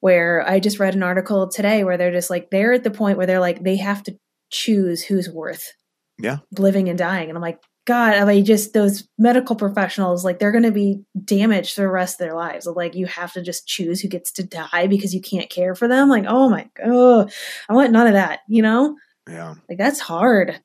[0.00, 3.16] Where I just read an article today where they're just like they're at the point
[3.16, 4.18] where they're like they have to
[4.50, 5.72] choose who's worth
[6.18, 6.38] Yeah.
[6.58, 7.28] living and dying.
[7.28, 11.02] And I'm like, God, I mean, just those medical professionals, like they're going to be
[11.24, 12.66] damaged for the rest of their lives.
[12.66, 15.86] Like you have to just choose who gets to die because you can't care for
[15.86, 16.08] them.
[16.08, 17.32] Like, oh my God,
[17.68, 18.96] I want none of that, you know?
[19.28, 19.54] yeah.
[19.68, 20.60] Like that's hard.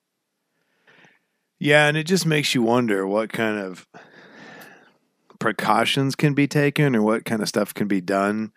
[1.59, 3.85] Yeah, and it just makes you wonder what kind of
[5.39, 8.51] precautions can be taken or what kind of stuff can be done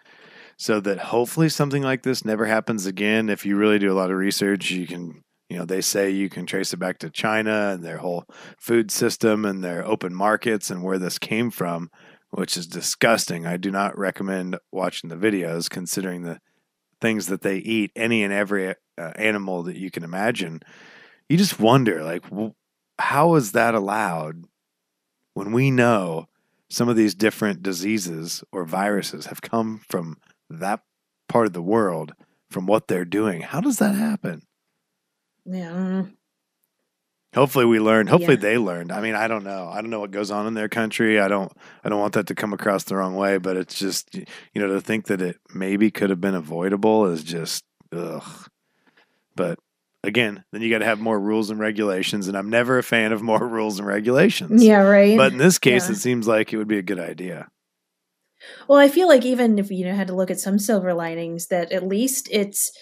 [0.56, 3.28] so that hopefully something like this never happens again.
[3.28, 5.22] If you really do a lot of research, you can,
[5.52, 8.24] you know, they say you can trace it back to China and their whole
[8.58, 11.90] food system and their open markets and where this came from,
[12.30, 13.46] which is disgusting.
[13.46, 16.40] I do not recommend watching the videos considering the
[17.02, 18.74] things that they eat, any and every uh,
[19.16, 20.60] animal that you can imagine.
[21.28, 22.24] You just wonder, like,
[22.98, 24.44] how is that allowed
[25.34, 26.28] when we know
[26.70, 30.16] some of these different diseases or viruses have come from
[30.48, 30.80] that
[31.28, 32.14] part of the world
[32.50, 33.42] from what they're doing?
[33.42, 34.40] How does that happen?
[35.44, 36.04] Yeah.
[37.34, 38.10] Hopefully we learned.
[38.10, 38.40] Hopefully Yeah.
[38.42, 38.92] they learned.
[38.92, 39.68] I mean, I don't know.
[39.68, 41.18] I don't know what goes on in their country.
[41.18, 41.50] I don't
[41.82, 44.26] I don't want that to come across the wrong way, but it's just you
[44.56, 48.48] know to think that it maybe could have been avoidable is just ugh.
[49.34, 49.58] But
[50.04, 53.12] again, then you got to have more rules and regulations and I'm never a fan
[53.12, 54.62] of more rules and regulations.
[54.62, 55.16] Yeah, right.
[55.16, 55.92] But in this case Yeah.
[55.92, 57.48] it seems like it would be a good idea.
[58.68, 61.46] Well, I feel like even if you know had to look at some silver linings,
[61.46, 62.72] that at least it's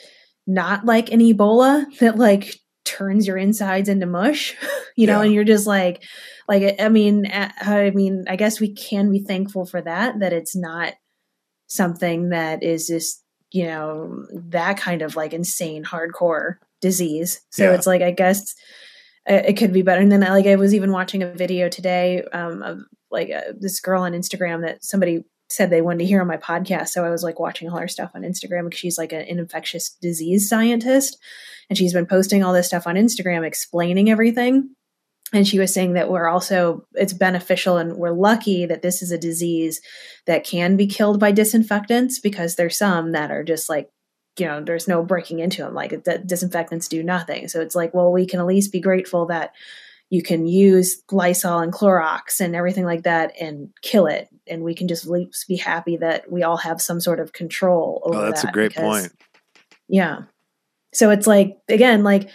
[0.51, 4.57] not like an Ebola that like turns your insides into mush,
[4.97, 5.25] you know, Yeah.
[5.27, 6.03] and you're just like,
[6.49, 10.57] like, I mean, I mean, I guess we can be thankful for that, that it's
[10.57, 10.95] not
[11.69, 13.23] something that is just,
[13.53, 17.41] you know, that kind of like insane hardcore disease.
[17.51, 17.75] So Yeah.
[17.75, 18.43] it's like, I guess
[19.31, 20.01] uh, it could be better.
[20.01, 22.81] And then like, I was even watching a video today um, of
[23.11, 26.37] like uh, this girl on Instagram that somebody said they wanted to hear on my
[26.37, 26.89] podcast.
[26.89, 29.91] So I was like watching all her stuff on Instagram because she's like an infectious
[30.01, 31.19] disease scientist.
[31.69, 34.75] And she's been posting all this stuff on Instagram explaining everything.
[35.33, 39.13] And she was saying that we're also, it's beneficial and we're lucky that this is
[39.13, 39.81] a disease
[40.27, 43.89] that can be killed by disinfectants because there's some that are just like,
[44.39, 45.75] you know, there's no breaking into them.
[45.75, 47.47] Like the disinfectants do nothing.
[47.49, 49.53] So it's like, well, we can at least be grateful that
[50.11, 54.29] you can use Lysol and Clorox and everything like that and kill it.
[54.49, 55.09] And we can just
[55.49, 58.71] be happy that we all have some sort of control over Oh, that's a great
[58.75, 59.13] because- point.
[59.89, 60.23] yeah.
[60.93, 62.29] So it's like again, like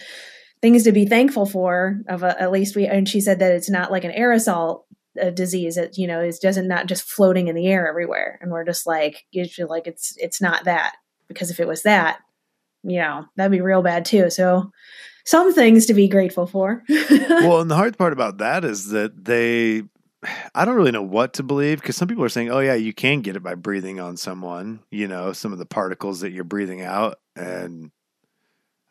[0.62, 2.00] things to be thankful for.
[2.08, 4.84] Of a, at least we, and she said that it's not like an aerosol
[5.22, 5.76] uh, disease.
[5.76, 8.40] that, you know is doesn't not just floating in the air everywhere.
[8.42, 10.94] And we're just like usually like it's it's not that
[11.28, 12.20] because if it was that,
[12.84, 14.30] you know that'd be real bad too.
[14.30, 14.72] So
[15.26, 16.84] some things to be grateful for.
[16.90, 19.84] well, and the hard part about that is that they,
[20.54, 22.94] I don't really know what to believe because some people are saying, oh, yeah, you
[22.94, 26.44] can get it by breathing on someone, you know, some of the particles that you're
[26.44, 27.20] breathing out.
[27.36, 27.92] And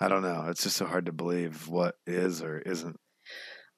[0.01, 0.47] I don't know.
[0.49, 2.99] It's just so hard to believe what is or isn't.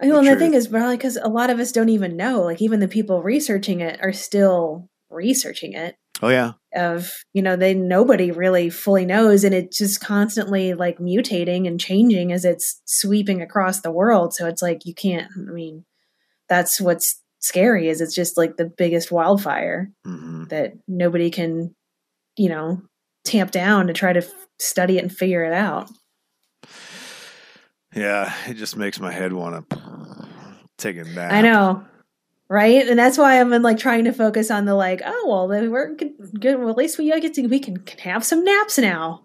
[0.00, 2.42] Well, and the thing is, probably because a lot of us don't even know.
[2.42, 5.96] Like even the people researching it are still researching it.
[6.22, 6.52] Oh, yeah.
[6.76, 11.80] Of you know they nobody really fully knows and it's just constantly like mutating and
[11.80, 15.84] changing as it's sweeping across the world so it's like you can't i mean
[16.48, 21.74] that's what's scary is it's just like the biggest wildfire hmm that nobody can
[22.36, 22.80] you know
[23.24, 25.90] tamp down to try to f- study it and figure it out
[27.94, 28.32] Yeah.
[28.46, 29.78] It just makes my head want to
[30.78, 31.32] take a nap.
[31.32, 31.84] i know
[32.48, 35.48] right and that's why i'm in, like trying to focus on the like oh well
[35.48, 38.44] then we're good, good well at least we get to we can, can have some
[38.44, 39.22] naps now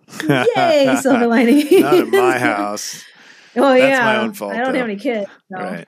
[0.55, 3.03] yay silver lining Not at my house.
[3.55, 4.79] Oh That's yeah, my own fault, I don't though.
[4.79, 5.29] have any kids.
[5.51, 5.59] So.
[5.61, 5.87] Right.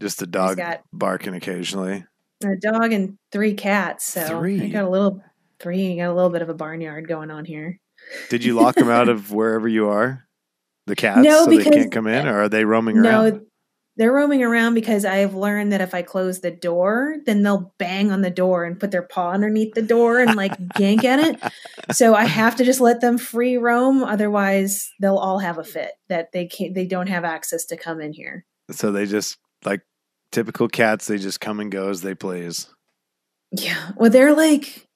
[0.00, 2.04] Just a dog got- barking occasionally.
[2.42, 4.04] A dog and three cats.
[4.12, 5.22] So I got a little
[5.60, 5.92] three.
[5.92, 7.78] I Got a little bit of a barnyard going on here.
[8.30, 10.26] Did you lock them out of wherever you are?
[10.86, 13.42] The cats, No, so they can't come in, or are they roaming around?
[13.96, 18.12] They're roaming around because I've learned that if I close the door, then they'll bang
[18.12, 21.40] on the door and put their paw underneath the door and like yank at it.
[21.92, 24.04] So I have to just let them free roam.
[24.04, 26.74] Otherwise, they'll all have a fit that they can't.
[26.74, 28.44] They don't have access to come in here.
[28.70, 29.80] So they just like
[30.30, 31.06] typical cats.
[31.06, 32.68] They just come and go as they please.
[33.52, 33.92] Yeah.
[33.96, 34.86] Well, they're like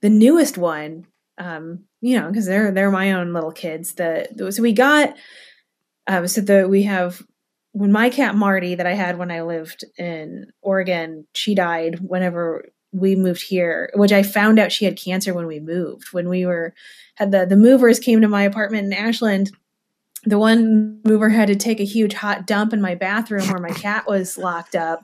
[0.00, 1.06] the newest one.
[1.36, 3.94] Um, you know, because they're they're my own little kids.
[3.94, 5.14] The so we got
[6.06, 7.22] um so the we have
[7.72, 12.66] when my cat Marty that I had when I lived in Oregon, she died whenever
[12.92, 16.12] we moved here, which I found out she had cancer when we moved.
[16.12, 16.74] When we were
[17.14, 19.50] had the the movers came to my apartment in Ashland.
[20.24, 23.70] The one mover had to take a huge hot dump in my bathroom where my
[23.70, 25.02] cat was locked up.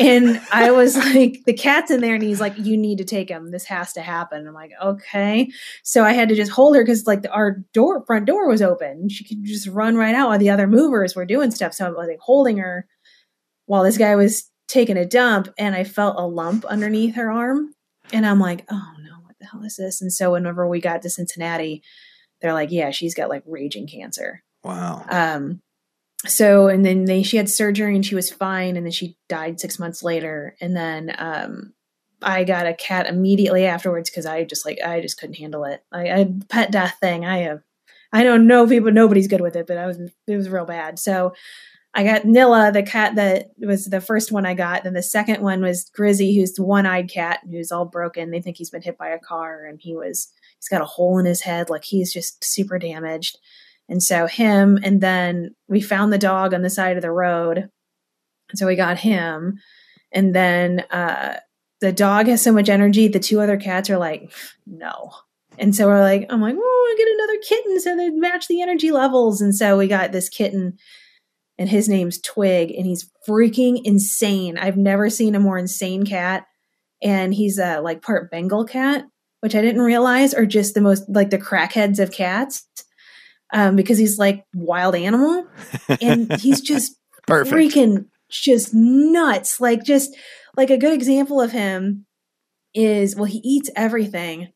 [0.00, 3.28] And I was like, the cat's in there, and he's like, You need to take
[3.28, 3.50] him.
[3.50, 4.46] This has to happen.
[4.46, 5.48] I'm like, Okay.
[5.84, 8.62] So I had to just hold her because like the, our door front door was
[8.62, 9.08] open.
[9.08, 11.74] She could just run right out while the other movers were doing stuff.
[11.74, 12.86] So I was like holding her
[13.66, 17.74] while this guy was taking a dump, and I felt a lump underneath her arm.
[18.12, 20.02] And I'm like, Oh no, what the hell is this?
[20.02, 21.82] And so whenever we got to Cincinnati,
[22.42, 24.42] they're like, Yeah, she's got like raging cancer.
[24.62, 25.04] Wow.
[25.08, 25.60] Um,
[26.26, 29.60] so and then they she had surgery and she was fine, and then she died
[29.60, 30.56] six months later.
[30.60, 31.72] And then um,
[32.22, 35.82] I got a cat immediately afterwards because I just like I just couldn't handle it.
[35.90, 37.24] I, I pet death thing.
[37.24, 37.62] I have
[38.12, 38.92] I don't know people.
[38.92, 40.98] Nobody's good with it, but I was it was real bad.
[40.98, 41.32] So
[41.94, 44.84] I got Nilla, the cat that was the first one I got.
[44.84, 48.30] Then the second one was Grizzy, who's the one-eyed cat who's all broken.
[48.30, 50.28] They think he's been hit by a car, and he was
[50.62, 53.36] he's got a hole in his head, like he's just super damaged.
[53.88, 57.68] And so him, and then we found the dog on the side of the road.
[58.50, 59.58] And so we got him.
[60.12, 61.38] And then uh,
[61.80, 63.08] the dog has so much energy.
[63.08, 64.32] The two other cats are like,
[64.64, 65.10] no.
[65.58, 68.62] And so we're like, I'm like, oh, I get another kitten so they match the
[68.62, 69.40] energy levels.
[69.40, 70.78] And so we got this kitten,
[71.58, 74.56] and his name's Twig, and he's freaking insane.
[74.56, 76.46] I've never seen a more insane cat.
[77.02, 79.04] And he's a like part Bengal cat,
[79.42, 82.66] which I didn't realize are just the most like the crackheads of cats
[83.52, 85.46] um, because he's like wild animal
[86.00, 86.96] and he's just
[87.26, 87.54] Perfect.
[87.54, 89.60] freaking just nuts.
[89.60, 90.16] Like just
[90.56, 92.06] like a good example of him
[92.74, 94.52] is well, he eats everything.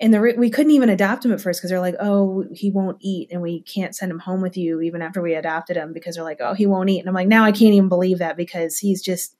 [0.00, 2.70] and the re- we couldn't even adopt him at first because they're like, oh, he
[2.70, 5.92] won't eat, and we can't send him home with you even after we adopted him
[5.92, 8.18] because they're like, oh, he won't eat, and I'm like, now I can't even believe
[8.18, 9.36] that because he's just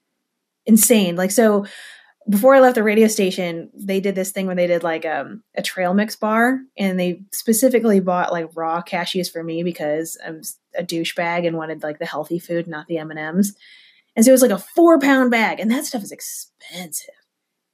[0.65, 1.15] insane.
[1.15, 1.65] Like so,
[2.29, 5.43] before I left the radio station, they did this thing where they did like um,
[5.55, 10.41] a trail mix bar, and they specifically bought like raw cashews for me because I'm
[10.77, 13.55] a douchebag and wanted like the healthy food, not the M and M's.
[14.15, 17.15] And so it was like a four pound bag, and that stuff is expensive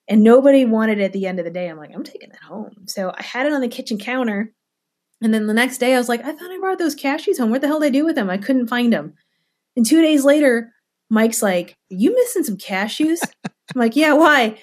[0.08, 1.68] and nobody wanted it at the end of the day.
[1.68, 2.88] I'm like, I'm taking that home.
[2.88, 4.54] So I had it on the kitchen counter.
[5.22, 7.50] And then the next day I was like, I thought I brought those cashews home.
[7.50, 8.30] What the hell did I do with them?
[8.30, 9.16] I couldn't find them.
[9.76, 10.72] And two days later,
[11.10, 13.20] Mike's like, You missing some cashews?
[13.46, 14.58] I'm like, Yeah, why?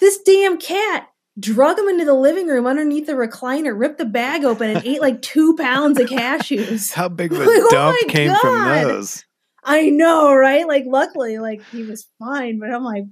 [0.00, 1.08] This damn cat
[1.38, 5.00] drug him into the living room underneath the recliner, ripped the bag open, and ate
[5.00, 6.92] like two pounds of cashews.
[6.92, 8.84] How big of a Like, oh dump my came from God.
[8.84, 9.24] those?
[9.64, 10.68] I know, right?
[10.68, 13.04] Like, luckily, like he was fine, but I'm like,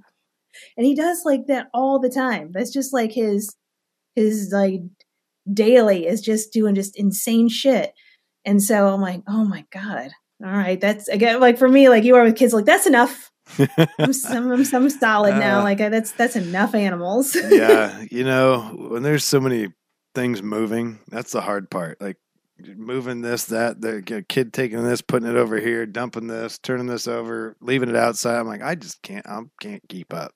[0.77, 2.51] and he does like that all the time.
[2.53, 3.55] That's just like his,
[4.15, 4.81] his like
[5.51, 7.93] daily is just doing just insane shit.
[8.45, 10.11] And so I'm like, oh my god,
[10.43, 13.31] all right, that's again like for me, like you are with kids, like that's enough.
[13.57, 13.67] I'm,
[14.29, 15.59] I'm, I'm, solid now.
[15.59, 17.35] Uh, Like that's that's enough animals.
[17.49, 18.59] yeah, you know,
[18.89, 19.67] when there's so many
[20.15, 21.99] things moving, that's the hard part.
[22.01, 22.17] Like
[22.75, 27.07] moving this, that, the kid taking this, putting it over here, dumping this, turning this
[27.07, 28.39] over, leaving it outside.
[28.39, 29.27] I'm like, I just can't.
[29.27, 30.33] I can't keep up.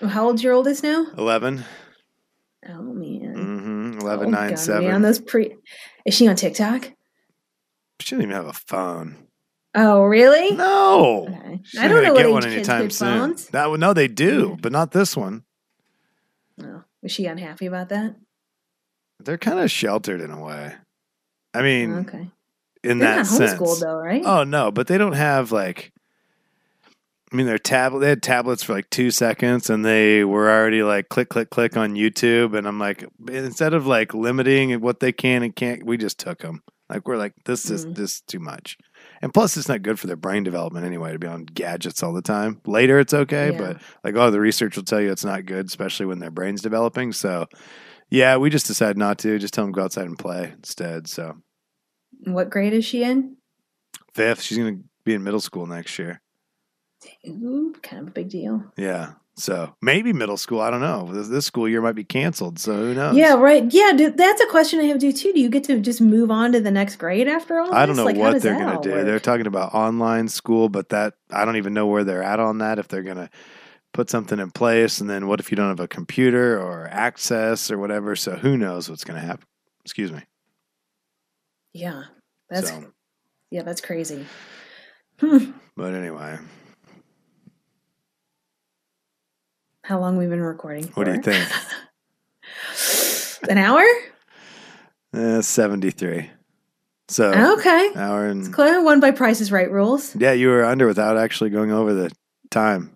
[0.00, 1.06] How old's your oldest now?
[1.16, 1.64] Eleven.
[2.68, 3.98] Oh man, Mm-hmm.
[4.00, 4.88] 11, Oh, 9, God, 7.
[4.88, 5.56] man, those pre.
[6.04, 6.92] Is she on TikTok?
[8.08, 9.16] She doesn't even have a phone.
[9.74, 10.56] Oh really?
[10.56, 11.26] No.
[11.28, 11.60] Okay.
[11.78, 13.08] I don't know gonna what get age one kids anytime soon.
[13.08, 13.46] phones.
[13.48, 15.44] That would no, they do, but not this one.
[16.62, 18.16] Oh, was she unhappy about that?
[19.20, 20.72] They're kind of sheltered in a way.
[21.52, 22.30] I mean, okay.
[22.82, 23.80] in They're that not sense.
[23.80, 24.22] though, right?
[24.24, 25.92] Oh no, but they don't have like.
[27.30, 27.98] I mean, their tablet.
[28.00, 31.76] They had tablets for like two seconds, and they were already like click, click, click
[31.76, 32.56] on YouTube.
[32.56, 36.38] And I'm like, instead of like limiting what they can and can't, we just took
[36.38, 36.62] them.
[36.90, 37.94] Like we're like, this is Mm.
[37.96, 38.78] this too much.
[39.20, 42.12] And plus, it's not good for their brain development anyway to be on gadgets all
[42.14, 42.60] the time.
[42.66, 43.58] Later, it's okay, Yeah.
[43.58, 46.62] but like, oh, the research will tell you it's not good, especially when their brain's
[46.62, 47.12] developing.
[47.12, 47.46] So,
[48.10, 49.38] yeah, we just decided not to.
[49.38, 51.08] Just tell them to go outside and play instead.
[51.08, 51.36] So,
[52.24, 53.36] What grade is she in?
[54.14, 56.20] fifth, she's gonna be in middle school next year.
[57.28, 58.72] Ooh, kind of a big deal.
[58.76, 59.12] Yeah.
[59.38, 60.60] So maybe middle school.
[60.60, 61.10] I don't know.
[61.12, 62.58] This, this school year might be canceled.
[62.58, 63.16] So who knows?
[63.16, 63.64] Yeah, right.
[63.72, 65.12] Yeah, dude, that's a question I have too.
[65.12, 65.32] Too.
[65.32, 67.72] Do you get to just move on to the next grade after all?
[67.72, 67.98] I don't this?
[67.98, 68.94] know Like, what they're going to do.
[68.94, 69.06] work?
[69.06, 72.58] They're talking about online school, but that I don't even know where they're at on
[72.58, 72.78] that.
[72.78, 73.30] If they're going to
[73.92, 77.70] put something in place, and then what if you don't have a computer or access
[77.70, 78.16] or whatever?
[78.16, 79.46] So who knows what's going to happen?
[79.84, 80.22] Excuse me.
[81.72, 82.04] Yeah,
[82.50, 82.92] that's so,
[83.50, 84.26] yeah, that's crazy.
[85.20, 85.52] Hmm.
[85.76, 86.38] but anyway,
[89.88, 90.84] How long we've been recording?
[90.88, 91.48] What do you think?
[93.48, 93.82] An hour?
[95.42, 96.28] seventy three.
[97.08, 97.92] So Okay.
[97.96, 98.82] hour It's and clear.
[98.84, 100.14] One by Price's Right rules.
[100.14, 102.12] yeah, you were under without actually going over the
[102.50, 102.94] time.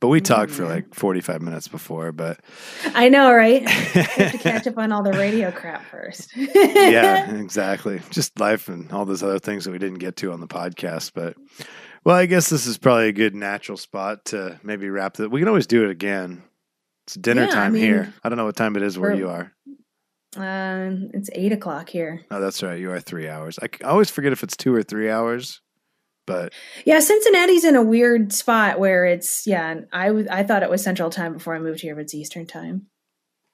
[0.00, 0.68] But we talked for Mm.
[0.70, 2.10] like forty five minutes before.
[2.10, 2.40] But
[2.96, 3.62] I know, right?
[3.68, 6.32] I have to catch up on all the radio crap first.
[6.36, 8.00] yeah, exactly.
[8.10, 11.12] Just life and all those other things that we didn't get to on the podcast.
[11.14, 11.36] But
[12.04, 15.30] well, I guess this is probably a good natural spot to maybe wrap it.
[15.30, 16.42] We can always do it again.
[17.06, 18.14] It's dinner Yeah, I time mean, here.
[18.22, 19.52] I don't know what time it is where you are.
[20.36, 22.24] Um, it's eight o'clock here.
[22.30, 22.80] Oh, that's right.
[22.80, 23.58] You are three hours.
[23.62, 25.60] I always forget if it's two or three hours.
[26.26, 26.54] But
[26.86, 29.68] Yeah, Cincinnati's in a weird spot where it's yeah.
[29.70, 32.46] and I I thought it was Central Time before I moved here, but it's Eastern
[32.46, 32.86] Time.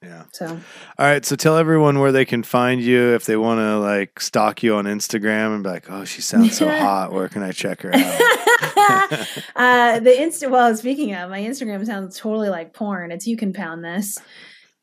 [0.02, 0.24] Yeah.
[0.32, 1.24] So All right.
[1.24, 4.76] So tell everyone where they can find you if they want to like stalk you
[4.76, 7.12] on Instagram and be like, oh, she sounds so hot.
[7.12, 8.20] Where can I check her out?
[9.56, 10.50] uh, the insta.
[10.50, 13.12] Well, speaking of, my Instagram sounds totally like porn.
[13.12, 14.16] It's you can pound this,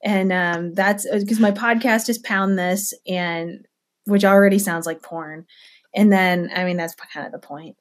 [0.04, 3.66] and um, that's because my podcast is pound this, and
[4.06, 5.46] which already sounds like porn.
[5.94, 7.76] And then, I mean, that's kind of the point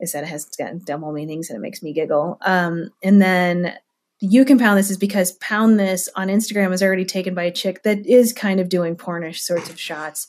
[0.00, 2.36] is that it has got double meanings and it makes me giggle.
[2.42, 3.74] Um, and then
[4.22, 7.50] you can pound this is because pound this on Instagram is already taken by a
[7.50, 10.28] chick that is kind of doing pornish sorts of shots.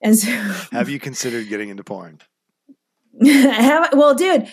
[0.00, 0.30] And so
[0.72, 2.20] Have you considered getting into porn?
[3.22, 4.48] I have well, dude,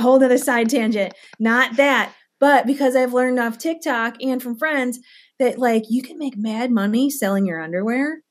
[0.00, 1.14] whole other side tangent.
[1.38, 4.98] Not that, but because I've learned off TikTok and from friends
[5.38, 8.22] that like you can make mad money selling your underwear.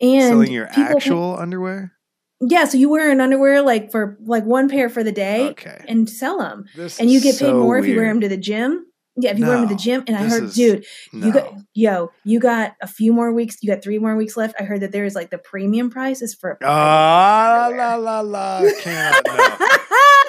[0.00, 1.92] And Selling your people can- actual underwear?
[2.40, 5.84] yeah, so you wear an underwear like for like one pair for the day Okay.
[5.88, 8.28] and sell them, This and you get paid so more if you wear them to
[8.28, 8.86] the gym.
[9.16, 10.04] Yeah, if you wear them to No, the gym.
[10.06, 11.26] And I heard, is- dude, No.
[11.26, 13.56] you got yo, you got a few more weeks.
[13.62, 14.54] You got three more weeks left.
[14.58, 18.62] I heard that there is like the premium price is for Ah, la la la!
[18.82, 19.60] Cannot.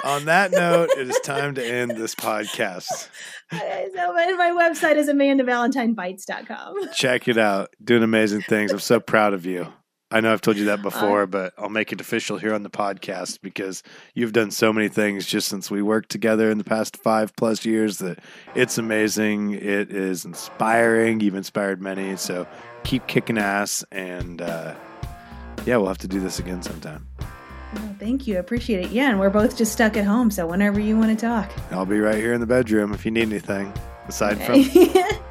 [0.04, 3.08] On that note, it is time to end this podcast.
[3.52, 6.74] so my, my website is amandavalentinebites.com.
[6.92, 7.70] Check it out.
[7.82, 8.72] Doing amazing things.
[8.72, 9.72] I'm so proud of you.
[10.12, 12.62] I know I've told you that before, uh, but I'll make it official here on
[12.62, 13.82] the podcast because
[14.12, 17.64] you've done so many things just since we worked together in the past five plus
[17.64, 18.18] years that
[18.54, 19.52] it's amazing.
[19.52, 21.20] It is inspiring.
[21.20, 22.16] You've inspired many.
[22.16, 22.46] So
[22.84, 23.84] keep kicking ass.
[23.90, 24.74] And uh,
[25.64, 27.08] yeah, we'll have to do this again sometime.
[27.74, 28.36] Oh, thank you.
[28.36, 28.90] I appreciate it.
[28.90, 30.30] Yeah, and we're both just stuck at home.
[30.30, 33.10] So whenever you want to talk, I'll be right here in the bedroom if you
[33.10, 33.72] need anything
[34.06, 34.64] aside okay.
[34.88, 35.22] from.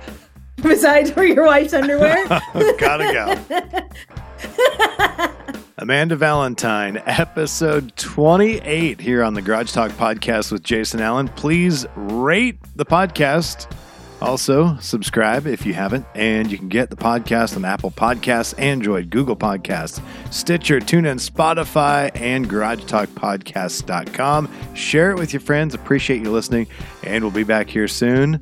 [0.63, 2.27] Besides for your wife's underwear?
[2.79, 4.15] Gotta go.
[5.77, 11.27] Amanda Valentine, episode 28 here on the Garage Talk podcast with Jason Allen.
[11.29, 13.71] Please rate the podcast.
[14.21, 19.09] Also, subscribe if you haven't, and you can get the podcast on Apple Podcasts, Android,
[19.09, 19.99] Google Podcasts,
[20.31, 24.49] Stitcher, TuneIn, Spotify, and GarageTalkPodcast.com.
[24.75, 25.73] Share it with your friends.
[25.73, 26.67] Appreciate you listening,
[27.03, 28.39] and we'll be back here soon.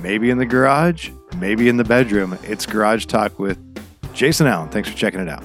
[0.00, 2.38] Maybe in the garage, maybe in the bedroom.
[2.44, 3.58] It's Garage Talk with
[4.18, 4.68] Jason Allen.
[4.68, 5.44] Thanks for checking it out.